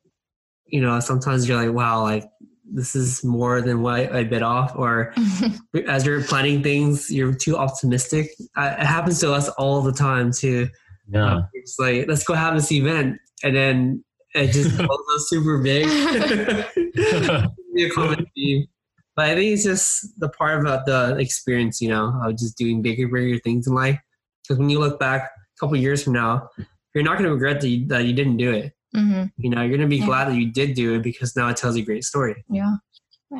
you 0.71 0.81
know, 0.81 0.99
sometimes 0.99 1.47
you're 1.47 1.63
like, 1.63 1.75
wow, 1.75 2.01
like 2.01 2.23
this 2.65 2.95
is 2.95 3.23
more 3.23 3.61
than 3.61 3.81
what 3.81 4.13
I 4.13 4.23
bit 4.23 4.41
off, 4.41 4.73
or 4.75 5.13
as 5.87 6.05
you're 6.05 6.23
planning 6.23 6.63
things, 6.63 7.11
you're 7.11 7.33
too 7.33 7.57
optimistic. 7.57 8.31
It 8.39 8.85
happens 8.85 9.19
to 9.19 9.33
us 9.33 9.49
all 9.49 9.81
the 9.81 9.91
time 9.91 10.31
too. 10.31 10.69
Yeah. 11.09 11.35
Um, 11.35 11.47
it's 11.53 11.77
like 11.77 12.07
let's 12.07 12.23
go 12.23 12.33
have 12.33 12.55
this 12.55 12.71
event, 12.71 13.19
and 13.43 13.55
then 13.55 14.03
it 14.33 14.51
just 14.51 14.77
goes 14.77 15.29
super 15.29 15.57
big. 15.59 15.85
A 17.77 17.89
common 17.89 18.25
theme. 18.35 18.67
But 19.15 19.25
I 19.25 19.35
think 19.35 19.53
it's 19.53 19.63
just 19.63 20.19
the 20.19 20.29
part 20.29 20.61
about 20.61 20.85
the 20.85 21.17
experience, 21.17 21.81
you 21.81 21.89
know, 21.89 22.17
of 22.23 22.37
just 22.37 22.57
doing 22.57 22.81
bigger, 22.81 23.07
bigger 23.07 23.39
things 23.39 23.67
in 23.67 23.73
life. 23.73 23.99
Because 24.43 24.57
when 24.59 24.69
you 24.69 24.79
look 24.79 24.99
back 24.99 25.21
a 25.23 25.59
couple 25.59 25.75
years 25.77 26.03
from 26.03 26.13
now, 26.13 26.49
you're 26.93 27.03
not 27.03 27.13
going 27.17 27.25
to 27.25 27.33
regret 27.33 27.61
that 27.61 27.69
you, 27.69 27.87
that 27.87 28.05
you 28.05 28.13
didn't 28.13 28.37
do 28.37 28.51
it. 28.51 28.73
hmm 28.93 29.23
You 29.37 29.49
know, 29.49 29.61
you're 29.61 29.77
going 29.77 29.81
to 29.81 29.87
be 29.87 29.97
Yeah. 29.97 30.05
glad 30.07 30.27
that 30.29 30.35
you 30.35 30.51
did 30.51 30.73
do 30.75 30.95
it 30.95 31.03
because 31.03 31.35
now 31.35 31.47
it 31.49 31.57
tells 31.57 31.75
a 31.75 31.81
great 31.81 32.03
story. 32.03 32.43
Yeah. 32.49 32.75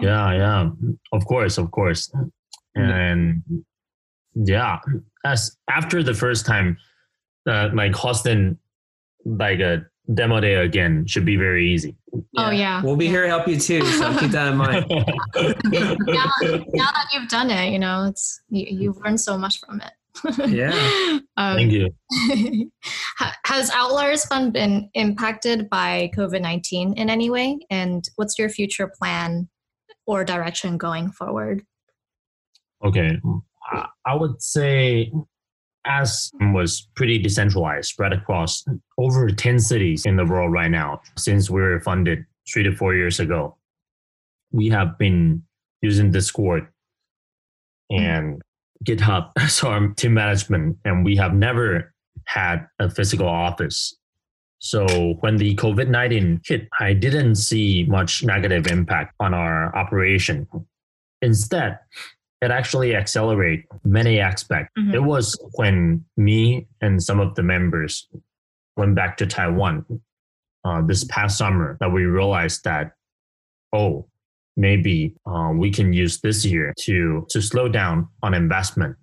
yeah 0.02 0.32
yeah 0.34 0.70
of 1.12 1.26
course 1.26 1.58
of 1.58 1.70
course 1.72 2.10
and 2.76 3.44
yeah 4.36 4.80
as 5.26 5.58
after 5.70 6.02
the 6.02 6.14
first 6.14 6.46
time 6.46 6.78
uh, 7.46 7.68
like 7.74 7.94
hosting 7.94 8.58
like 9.26 9.60
a 9.60 9.86
demo 10.14 10.40
day 10.40 10.56
again 10.56 11.06
should 11.08 11.26
be 11.26 11.36
very 11.36 11.70
easy 11.74 11.96
Oh, 12.38 12.50
yeah. 12.52 12.82
We'll 12.84 12.98
be 12.98 13.08
here 13.08 13.24
to 13.24 13.30
help 13.30 13.48
you 13.48 13.58
too. 13.58 13.86
So 13.86 14.18
keep 14.20 14.32
that 14.32 14.50
in 14.52 14.58
mind. 14.58 14.86
now, 14.90 16.30
now 16.74 16.90
that 16.92 17.08
you've 17.14 17.30
done 17.30 17.50
it, 17.50 17.72
you 17.72 17.80
know, 17.80 18.04
it's 18.10 18.42
you, 18.50 18.66
you've 18.70 18.98
learned 18.98 19.22
so 19.22 19.38
much 19.38 19.60
from 19.62 19.80
it. 19.80 19.94
Yeah. 20.48 21.20
Um, 21.38 21.56
thank 21.56 21.72
you 21.72 21.90
has 23.46 23.72
Outliers 23.72 24.26
Fund 24.26 24.52
been 24.52 24.90
impacted 24.94 25.70
by 25.70 26.12
COVID 26.16 26.42
19 26.42 26.94
in 26.94 27.10
any 27.10 27.30
way? 27.30 27.58
And 27.70 28.04
what's 28.18 28.38
your 28.38 28.50
future 28.50 28.92
plan 29.00 29.48
or 30.06 30.26
direction 30.26 30.78
going 30.78 31.10
forward? 31.12 31.64
Okay. 32.84 33.18
I- 34.06 34.14
would 34.14 34.42
say 34.42 35.12
as 35.86 36.32
was 36.40 36.90
pretty 36.96 37.18
decentralized, 37.18 37.90
spread 37.90 38.14
across 38.14 38.64
over 38.98 39.30
10 39.30 39.60
cities 39.60 40.06
in 40.06 40.16
the 40.16 40.26
world 40.26 40.52
right 40.52 40.70
now 40.70 41.02
since 41.18 41.50
we 41.50 41.62
were 41.62 41.80
funded 41.80 42.26
three 42.52 42.64
to 42.64 42.76
four 42.76 42.94
years 42.94 43.20
ago. 43.20 43.56
We 44.52 44.70
have 44.70 44.98
been 44.98 45.44
using 45.82 46.12
Discord 46.12 46.68
and 47.90 48.42
GitHub 48.84 49.32
as 49.38 49.64
our 49.64 49.88
team 49.90 50.16
management, 50.16 50.78
and 50.86 51.06
we 51.06 51.16
have 51.18 51.34
never 51.34 51.94
had 52.26 52.68
a 52.80 52.90
physical 52.90 53.28
office. 53.28 53.96
So 54.60 55.16
when 55.22 55.38
the 55.38 55.56
COVID 55.56 55.88
19 55.88 56.42
hit, 56.46 56.68
I 56.80 56.94
didn't 56.94 57.36
see 57.36 57.86
much 57.88 58.24
negative 58.24 58.68
impact 58.68 59.16
on 59.20 59.34
our 59.34 59.76
operation. 59.76 60.48
Instead, 61.22 61.80
it 62.42 62.52
actually 62.52 62.96
accelerated 62.96 63.66
many 63.84 64.20
aspects. 64.20 64.72
Mhm. 64.78 64.94
It 64.94 65.00
was 65.00 65.40
when 65.54 66.06
me 66.18 66.68
and 66.80 67.02
some 67.02 67.20
of 67.20 67.36
the 67.36 67.44
members 67.44 68.08
went 68.78 68.96
back 68.96 69.18
to 69.18 69.28
Taiwan 69.28 69.86
uh, 70.64 70.82
this 70.82 71.04
past 71.06 71.38
summer 71.38 71.78
that 71.80 71.92
we 71.92 72.06
realized 72.06 72.64
that 72.64 72.94
oh 73.74 74.08
maybe 74.58 75.16
uh, 75.26 75.52
we 75.56 75.72
can 75.72 75.94
use 75.94 76.20
this 76.22 76.46
year 76.46 76.74
to 76.80 77.26
to 77.30 77.42
slow 77.42 77.68
down 77.68 78.08
on 78.24 78.34
investment 78.34 78.96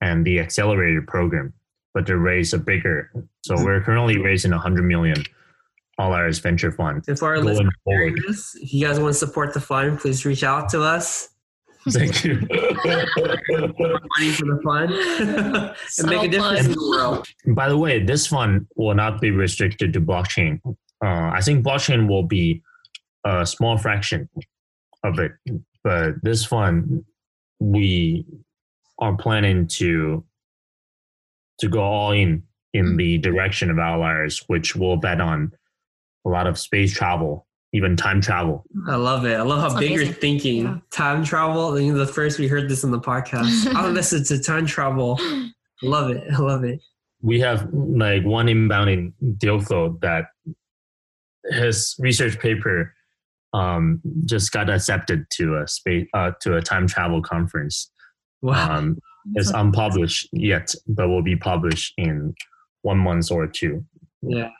and 0.00 0.24
the 0.26 0.40
accelerator 0.40 1.02
program, 1.02 1.52
but 1.94 2.06
to 2.06 2.16
raise 2.16 2.52
a 2.52 2.58
bigger. 2.58 3.10
So 3.44 3.54
we're 3.56 3.80
currently 3.80 4.18
raising 4.18 4.52
a 4.52 4.58
hundred 4.58 4.84
million 4.84 5.24
dollars 5.98 6.38
venture 6.40 6.70
fund 6.72 7.02
If 7.08 7.22
our 7.22 7.38
listeners 7.40 7.72
this, 8.26 8.54
if 8.60 8.74
you 8.74 8.86
guys 8.86 9.00
want 9.00 9.14
to 9.14 9.18
support 9.18 9.54
the 9.54 9.60
fund, 9.60 9.98
please 9.98 10.26
reach 10.26 10.44
out 10.44 10.68
to 10.70 10.82
us. 10.82 11.30
Thank 11.88 12.24
you. 12.24 12.34
Money 12.50 14.32
for 14.32 14.44
the 14.44 14.60
fund 14.64 14.92
and 15.98 16.10
make 16.10 16.24
a 16.24 16.28
difference 16.28 16.66
in 16.66 16.72
the 16.72 16.88
world. 16.90 17.28
By 17.46 17.68
the 17.68 17.78
way, 17.78 18.02
this 18.02 18.26
fund 18.26 18.66
will 18.74 18.94
not 18.94 19.20
be 19.20 19.30
restricted 19.30 19.92
to 19.92 20.00
blockchain. 20.00 20.60
Uh, 20.66 21.30
I 21.32 21.40
think 21.42 21.64
blockchain 21.64 22.08
will 22.08 22.24
be 22.24 22.62
a 23.24 23.46
small 23.46 23.78
fraction 23.78 24.28
of 25.06 25.18
it, 25.18 25.32
but 25.84 26.14
this 26.22 26.44
fund 26.44 27.04
we 27.60 28.26
are 28.98 29.16
planning 29.16 29.66
to 29.66 30.24
to 31.60 31.68
go 31.68 31.80
all 31.80 32.12
in 32.12 32.42
in 32.72 32.96
the 32.96 33.14
mm-hmm. 33.18 33.22
direction 33.22 33.70
of 33.70 33.78
outliers, 33.78 34.42
which 34.48 34.76
will 34.76 34.96
bet 34.96 35.20
on 35.20 35.52
a 36.26 36.28
lot 36.28 36.46
of 36.46 36.58
space 36.58 36.92
travel, 36.92 37.46
even 37.72 37.96
time 37.96 38.20
travel. 38.20 38.64
I 38.88 38.96
love 38.96 39.24
it. 39.24 39.34
I 39.34 39.42
love 39.42 39.60
how 39.60 39.68
That's 39.68 39.80
big 39.80 39.92
you're 39.92 40.06
thinking. 40.06 40.64
Yeah. 40.64 40.78
Time 40.90 41.24
travel. 41.24 41.72
I 41.72 41.78
think 41.78 41.94
the 41.94 42.06
first 42.06 42.38
we 42.38 42.48
heard 42.48 42.68
this 42.68 42.84
on 42.84 42.90
the 42.90 43.00
podcast. 43.00 43.74
I'll 43.74 43.90
listen 43.90 44.24
to 44.24 44.42
time 44.42 44.66
travel. 44.66 45.18
Love 45.82 46.10
it. 46.10 46.24
I 46.32 46.38
love 46.38 46.64
it. 46.64 46.80
we 47.22 47.40
have 47.40 47.68
like 47.72 48.24
one 48.24 48.48
inbound 48.48 48.90
in 48.90 49.12
Dioklo 49.22 50.00
that 50.00 50.26
his 51.50 51.94
research 51.98 52.38
paper 52.38 52.95
um, 53.56 54.00
just 54.26 54.52
got 54.52 54.68
accepted 54.68 55.24
to 55.30 55.56
a 55.56 55.66
space 55.66 56.06
uh, 56.14 56.32
to 56.42 56.56
a 56.56 56.62
time 56.62 56.86
travel 56.86 57.22
conference. 57.22 57.90
Wow. 58.42 58.76
Um, 58.76 58.98
it's 59.34 59.50
unpublished 59.50 60.28
yet, 60.32 60.74
but 60.86 61.08
will 61.08 61.22
be 61.22 61.36
published 61.36 61.94
in 61.96 62.34
one 62.82 62.98
month 62.98 63.30
or 63.30 63.46
two. 63.46 63.84
yeah. 64.22 64.50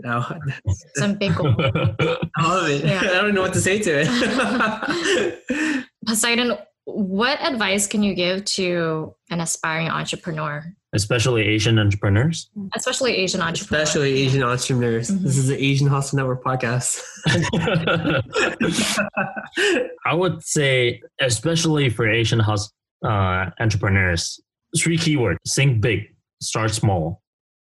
No, 0.00 0.24
Some 0.94 1.14
big 1.14 1.34
goal. 1.36 1.54
I 1.58 2.42
love 2.42 2.68
it. 2.70 2.84
Yeah. 2.84 3.00
I 3.02 3.20
don't 3.20 3.34
know 3.34 3.42
what 3.42 3.52
to 3.54 3.60
say 3.60 3.80
to 3.80 4.04
it. 4.06 5.84
Poseidon, 6.06 6.56
what 6.94 7.40
advice 7.42 7.86
can 7.86 8.02
you 8.02 8.14
give 8.14 8.44
to 8.44 9.14
an 9.30 9.40
aspiring 9.40 9.88
entrepreneur, 9.88 10.64
Especially 10.94 11.42
Asian 11.42 11.78
entrepreneurs. 11.78 12.48
especially 12.74 13.14
Asian 13.14 13.42
entrepreneurs? 13.42 13.88
Especially 13.90 14.12
Asian 14.22 14.42
entrepreneurs. 14.42 15.10
Mhm. 15.10 15.22
This 15.22 15.36
is 15.36 15.46
the 15.48 15.62
Asian 15.62 15.86
Hustle 15.86 16.16
Network 16.16 16.42
podcast. 16.42 17.02
I 20.06 20.14
would 20.14 20.42
say, 20.42 21.02
especially 21.20 21.90
for 21.90 22.08
Asian 22.08 22.40
house 22.40 22.72
uh, 23.04 23.50
entrepreneurs, 23.60 24.40
three 24.78 24.96
keywords: 24.96 25.36
think 25.48 25.82
big, 25.82 26.14
start 26.40 26.70
small, 26.72 27.20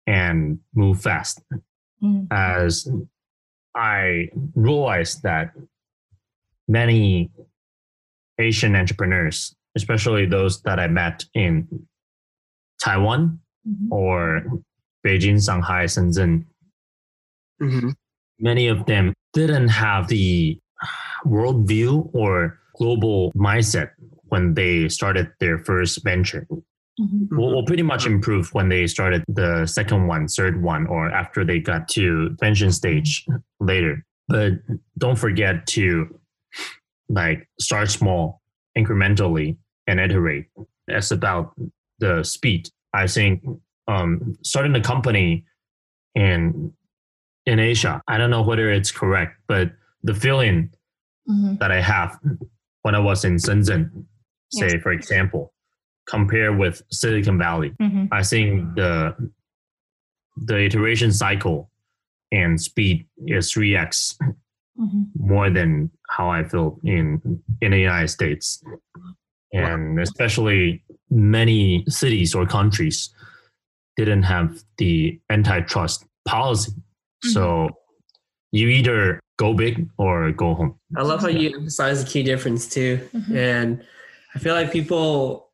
and 0.06 0.58
move 0.74 1.02
fast. 1.02 1.42
Mm. 2.02 2.26
As 2.30 2.88
I 3.76 4.30
realized 4.54 5.22
that 5.24 5.52
many 6.66 7.30
Asian 8.40 8.74
entrepreneurs, 8.74 9.54
especially 9.76 10.26
those 10.26 10.62
that 10.62 10.78
I 10.80 10.88
met 10.88 11.24
in 11.34 11.68
Taiwan 12.82 13.40
Mhm. 13.68 13.90
or 13.90 14.42
Beijing, 15.06 15.44
Shanghai, 15.44 15.84
Shenzhen, 15.84 16.44
Mhm. 17.60 17.94
many 18.38 18.68
of 18.68 18.86
them 18.86 19.12
didn't 19.32 19.68
have 19.68 20.08
the 20.08 20.58
worldview 21.24 22.08
or 22.14 22.58
global 22.76 23.32
mindset 23.32 23.90
when 24.24 24.54
they 24.54 24.88
started 24.88 25.30
their 25.40 25.58
first 25.58 26.02
venture. 26.02 26.46
Mhm. 26.98 27.28
Will, 27.30 27.54
will 27.54 27.64
pretty 27.66 27.82
much 27.82 28.06
improve 28.06 28.52
when 28.54 28.68
they 28.68 28.86
started 28.86 29.24
the 29.28 29.66
second 29.66 30.06
one, 30.06 30.26
third 30.28 30.62
one, 30.62 30.86
or 30.86 31.10
after 31.10 31.44
they 31.44 31.58
got 31.60 31.88
to 31.88 32.34
pension 32.40 32.72
stage 32.72 33.26
later. 33.60 34.04
But 34.28 34.52
don't 34.98 35.18
forget 35.18 35.66
to 35.68 36.19
like 37.10 37.48
start 37.58 37.90
small 37.90 38.40
incrementally 38.78 39.56
and 39.86 40.00
iterate. 40.00 40.46
That's 40.86 41.10
about 41.10 41.52
the 41.98 42.22
speed. 42.22 42.68
I 42.94 43.06
think 43.06 43.42
um, 43.88 44.36
starting 44.42 44.74
a 44.74 44.80
company 44.80 45.44
in 46.14 46.72
in 47.46 47.58
Asia, 47.58 48.02
I 48.06 48.18
don't 48.18 48.30
know 48.30 48.42
whether 48.42 48.70
it's 48.70 48.92
correct, 48.92 49.36
but 49.48 49.72
the 50.02 50.14
feeling 50.14 50.70
mm-hmm. 51.28 51.56
that 51.56 51.72
I 51.72 51.80
have 51.80 52.18
when 52.82 52.94
I 52.94 53.00
was 53.00 53.24
in 53.24 53.36
Shenzhen, 53.36 54.04
say 54.50 54.68
yes. 54.72 54.82
for 54.82 54.92
example, 54.92 55.52
compared 56.06 56.58
with 56.58 56.82
Silicon 56.90 57.38
Valley, 57.38 57.72
mm-hmm. 57.80 58.06
I 58.12 58.22
think 58.22 58.74
the 58.76 59.14
the 60.36 60.58
iteration 60.64 61.12
cycle 61.12 61.70
and 62.32 62.60
speed 62.60 63.06
is 63.26 63.52
3x 63.52 64.16
mm-hmm. 64.80 65.02
more 65.14 65.50
than 65.50 65.90
how 66.08 66.30
I 66.30 66.44
feel 66.44 66.78
in 66.84 67.42
in 67.60 67.70
the 67.72 67.78
United 67.78 68.08
States, 68.08 68.62
and 69.52 69.96
wow. 69.96 70.02
especially 70.02 70.82
many 71.10 71.84
cities 71.88 72.34
or 72.34 72.46
countries 72.46 73.12
didn't 73.96 74.22
have 74.22 74.62
the 74.78 75.20
antitrust 75.30 76.04
policy. 76.26 76.72
Mm-hmm. 76.72 77.30
So 77.30 77.68
you 78.52 78.68
either 78.68 79.20
go 79.38 79.54
big 79.54 79.88
or 79.98 80.32
go 80.32 80.54
home. 80.54 80.78
I 80.96 81.02
love 81.02 81.20
how 81.20 81.28
you 81.28 81.54
emphasize 81.54 82.04
the 82.04 82.10
key 82.10 82.22
difference 82.22 82.68
too, 82.68 83.08
mm-hmm. 83.14 83.36
and 83.36 83.84
I 84.34 84.38
feel 84.38 84.54
like 84.54 84.72
people 84.72 85.50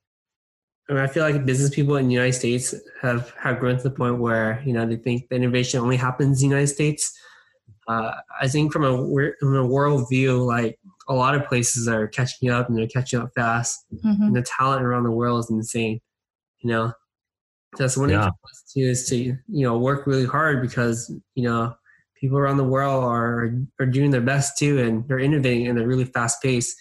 I, 0.88 0.92
mean, 0.92 1.02
I 1.02 1.06
feel 1.08 1.24
like 1.24 1.44
business 1.44 1.74
people 1.74 1.96
in 1.96 2.06
the 2.06 2.14
United 2.14 2.34
States 2.34 2.74
have, 3.02 3.32
have 3.40 3.58
grown 3.58 3.76
to 3.76 3.82
the 3.82 3.90
point 3.90 4.18
where, 4.18 4.62
you 4.64 4.72
know, 4.72 4.86
they 4.86 4.96
think 4.96 5.28
the 5.28 5.34
innovation 5.34 5.80
only 5.80 5.96
happens 5.96 6.42
in 6.42 6.48
the 6.48 6.54
United 6.54 6.72
States 6.72 7.18
uh, 7.88 8.12
I 8.40 8.48
think 8.48 8.72
from 8.72 8.84
a 8.84 8.96
from 9.40 9.56
a 9.56 9.66
world 9.66 10.08
view, 10.10 10.42
like 10.44 10.78
a 11.08 11.14
lot 11.14 11.34
of 11.34 11.46
places 11.46 11.86
are 11.88 12.08
catching 12.08 12.50
up 12.50 12.68
and 12.68 12.76
they're 12.76 12.86
catching 12.88 13.20
up 13.20 13.30
fast, 13.34 13.84
Mhm. 14.04 14.26
and 14.28 14.36
the 14.36 14.42
talent 14.42 14.82
around 14.84 15.04
the 15.04 15.10
world 15.10 15.40
is 15.44 15.50
insane. 15.50 16.00
You 16.60 16.70
know, 16.70 16.92
that's 17.78 17.96
one 17.96 18.10
Yeah. 18.10 18.26
of 18.26 18.32
the 18.42 18.80
to 18.80 18.80
is 18.80 19.08
to 19.10 19.16
you 19.16 19.38
know 19.48 19.78
work 19.78 20.06
really 20.06 20.26
hard 20.26 20.62
because 20.62 21.10
you 21.34 21.44
know 21.44 21.74
people 22.20 22.38
around 22.38 22.56
the 22.56 22.64
world 22.64 23.04
are 23.04 23.52
are 23.78 23.86
doing 23.86 24.10
their 24.10 24.20
best 24.20 24.58
too, 24.58 24.78
and 24.80 25.06
they're 25.08 25.18
innovating 25.20 25.66
in 25.66 25.78
a 25.78 25.86
really 25.86 26.04
fast 26.06 26.42
pace. 26.42 26.74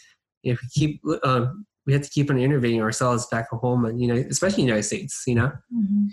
If 0.44 0.60
we 0.62 0.68
keep, 0.74 1.02
um, 1.24 1.66
we 1.86 1.94
have 1.94 2.02
to 2.04 2.10
keep 2.10 2.30
on 2.30 2.38
innovating 2.40 2.82
ourselves 2.82 3.28
back 3.28 3.48
at 3.52 3.58
home, 3.60 3.86
and 3.86 4.02
you 4.02 4.08
know, 4.08 4.16
especially 4.16 4.64
in 4.64 4.68
the 4.68 4.72
United 4.74 4.88
States. 4.88 5.24
You 5.28 5.36
know. 5.36 5.52
Mhm. 5.74 6.08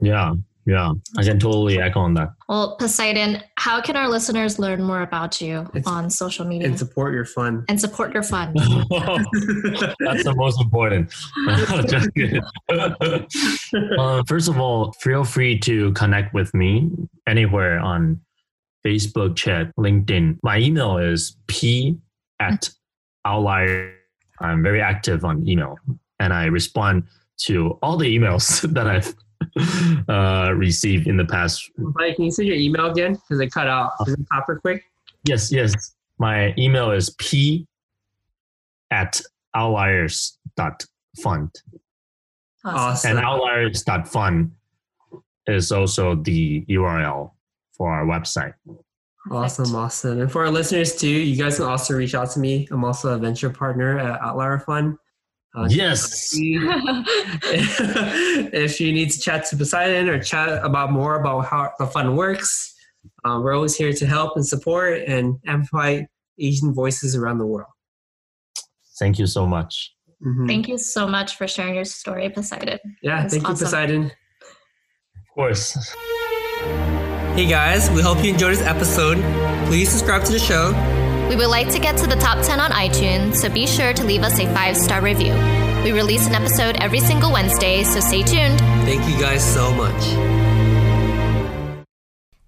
Yeah, 0.00 0.34
yeah. 0.66 0.92
I 1.16 1.22
can 1.22 1.38
totally 1.38 1.80
echo 1.80 2.00
on 2.00 2.14
that. 2.14 2.30
Well, 2.48 2.76
Poseidon, 2.76 3.42
how 3.56 3.80
can 3.80 3.96
our 3.96 4.08
listeners 4.08 4.58
learn 4.58 4.82
more 4.82 5.02
about 5.02 5.40
you 5.40 5.60
It's- 5.74 5.86
on 5.86 6.10
social 6.10 6.44
media 6.44 6.68
And 6.68 6.78
support 6.78 7.14
your 7.14 7.24
fun. 7.24 7.64
and 7.68 7.80
support 7.80 8.12
your 8.12 8.22
fun? 8.22 8.52
That's 8.54 10.24
the 10.24 10.34
most 10.36 10.60
important. 10.60 11.10
Just 11.88 12.12
kidding. 12.14 12.42
uh, 13.98 14.22
first 14.26 14.48
of 14.48 14.58
all, 14.58 14.92
feel 15.00 15.24
free 15.24 15.58
to 15.60 15.92
connect 15.92 16.34
with 16.34 16.52
me 16.54 16.90
anywhere 17.26 17.78
on 17.78 18.20
Facebook, 18.84 19.36
chat, 19.36 19.74
LinkedIn. 19.76 20.38
My 20.42 20.58
email 20.58 20.98
is 20.98 21.36
p 21.46 21.96
at 22.40 22.70
outlier. 23.24 23.92
I'm 24.40 24.62
very 24.62 24.80
active 24.82 25.24
on 25.24 25.48
email 25.48 25.76
and 26.20 26.32
I 26.32 26.44
respond 26.46 27.04
to 27.38 27.78
all 27.82 27.96
the 27.96 28.16
emails 28.16 28.60
that 28.74 28.86
I've 28.86 29.14
uh, 30.08 30.52
received 30.54 31.06
in 31.06 31.16
the 31.16 31.24
past. 31.24 31.70
Mike, 31.76 32.16
can 32.16 32.26
you 32.26 32.30
say 32.30 32.44
your 32.44 32.56
email 32.56 32.86
again? 32.86 33.14
Because 33.14 33.40
it 33.40 33.50
cut 33.50 33.68
out. 33.68 33.92
Is 34.06 34.14
it 34.14 34.26
proper 34.26 34.56
quick? 34.60 34.84
Yes, 35.24 35.50
yes. 35.52 35.94
My 36.18 36.54
email 36.56 36.90
is 36.90 37.10
p 37.18 37.66
at 38.90 39.20
outliers.fund. 39.54 41.50
Awesome. 42.64 43.10
And 43.10 43.18
outliers.fund 43.24 44.52
is 45.46 45.70
also 45.72 46.16
the 46.16 46.64
URL 46.68 47.32
for 47.72 47.92
our 47.92 48.04
website. 48.04 48.54
Awesome, 49.30 49.74
awesome. 49.74 50.20
And 50.20 50.30
for 50.30 50.44
our 50.44 50.50
listeners 50.50 50.96
too, 50.96 51.08
you 51.08 51.36
guys 51.36 51.56
can 51.56 51.66
also 51.66 51.94
reach 51.94 52.14
out 52.14 52.30
to 52.30 52.38
me. 52.38 52.68
I'm 52.70 52.84
also 52.84 53.14
a 53.14 53.18
venture 53.18 53.50
partner 53.50 53.98
at 53.98 54.20
Outlier 54.20 54.58
Fund. 54.60 54.98
Uh, 55.56 55.66
Yes. 55.70 56.30
if 58.52 58.80
you 58.80 58.92
need 58.92 59.10
to 59.10 59.18
chat 59.18 59.46
to 59.46 59.56
Poseidon 59.56 60.08
or 60.08 60.22
chat 60.22 60.48
about 60.64 60.92
more 60.92 61.18
about 61.20 61.46
how 61.46 61.70
the 61.78 61.86
fund 61.86 62.16
works, 62.16 62.74
uh, 63.24 63.40
we're 63.42 63.54
always 63.54 63.74
here 63.76 63.92
to 63.92 64.06
help 64.06 64.36
and 64.36 64.46
support 64.46 65.00
and 65.06 65.36
amplify 65.46 66.02
Asian 66.38 66.74
voices 66.74 67.16
around 67.16 67.38
the 67.38 67.46
world. 67.46 67.70
Thank 68.98 69.18
you 69.18 69.26
so 69.26 69.46
much. 69.46 69.92
Mhm. 70.24 70.46
Thank 70.46 70.68
you 70.68 70.78
so 70.78 71.06
much 71.06 71.36
for 71.36 71.46
sharing 71.46 71.74
your 71.74 71.84
story, 71.84 72.28
Poseidon. 72.30 72.78
Yeah, 73.02 73.22
That's 73.22 73.34
thank 73.34 73.46
you. 73.48 73.54
Poseidon. 73.54 74.04
Of 74.04 75.28
course. 75.34 75.94
Hey 77.34 77.46
guys, 77.46 77.90
we 77.90 78.00
hope 78.00 78.22
you 78.24 78.32
enjoyed 78.32 78.52
this 78.52 78.62
episode. 78.62 79.18
Please 79.66 79.90
subscribe 79.90 80.24
to 80.24 80.32
the 80.32 80.38
show. 80.38 80.72
We 81.28 81.34
would 81.34 81.48
like 81.48 81.70
to 81.70 81.80
get 81.80 81.96
to 81.98 82.06
the 82.06 82.14
top 82.14 82.44
10 82.46 82.60
on 82.60 82.70
iTunes, 82.70 83.34
so 83.36 83.48
be 83.48 83.66
sure 83.66 83.92
to 83.92 84.04
leave 84.04 84.22
us 84.22 84.38
a 84.38 84.46
five 84.54 84.76
star 84.76 85.02
review. 85.02 85.34
We 85.82 85.90
release 85.90 86.26
an 86.28 86.34
episode 86.34 86.76
every 86.80 87.00
single 87.00 87.32
Wednesday, 87.32 87.82
so 87.82 87.98
stay 87.98 88.22
tuned. 88.22 88.60
Thank 88.86 89.08
you 89.08 89.20
guys 89.20 89.44
so 89.44 89.72
much. 89.74 90.02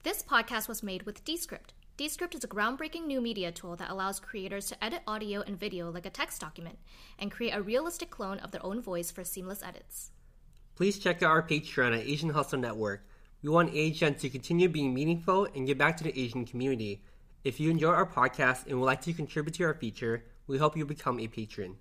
This 0.04 0.22
podcast 0.22 0.68
was 0.68 0.82
made 0.82 1.02
with 1.02 1.24
Descript. 1.24 1.74
Descript 1.96 2.36
is 2.36 2.44
a 2.44 2.48
groundbreaking 2.48 3.06
new 3.06 3.20
media 3.20 3.50
tool 3.50 3.74
that 3.74 3.90
allows 3.90 4.20
creators 4.20 4.66
to 4.66 4.84
edit 4.84 5.02
audio 5.08 5.40
and 5.40 5.58
video 5.58 5.90
like 5.90 6.06
a 6.06 6.10
text 6.10 6.40
document 6.40 6.78
and 7.18 7.32
create 7.32 7.50
a 7.50 7.60
realistic 7.60 8.10
clone 8.10 8.38
of 8.38 8.52
their 8.52 8.64
own 8.64 8.80
voice 8.80 9.10
for 9.10 9.24
seamless 9.24 9.60
edits. 9.64 10.12
Please 10.76 11.00
check 11.00 11.20
out 11.24 11.30
our 11.30 11.42
Patreon 11.42 11.98
at 11.98 12.06
Asian 12.06 12.30
Hustle 12.30 12.60
Network. 12.60 13.04
We 13.42 13.50
want 13.50 13.74
Asian 13.74 14.14
to 14.14 14.30
continue 14.30 14.68
being 14.68 14.94
meaningful 14.94 15.48
and 15.52 15.66
give 15.66 15.78
back 15.78 15.96
to 15.96 16.04
the 16.04 16.16
Asian 16.16 16.46
community. 16.46 17.02
If 17.44 17.60
you 17.60 17.70
enjoy 17.70 17.90
our 17.90 18.06
podcast 18.06 18.66
and 18.66 18.80
would 18.80 18.86
like 18.86 19.00
to 19.02 19.12
contribute 19.12 19.54
to 19.54 19.64
our 19.64 19.74
feature, 19.74 20.24
we 20.46 20.58
hope 20.58 20.76
you 20.76 20.84
become 20.84 21.20
a 21.20 21.28
patron. 21.28 21.78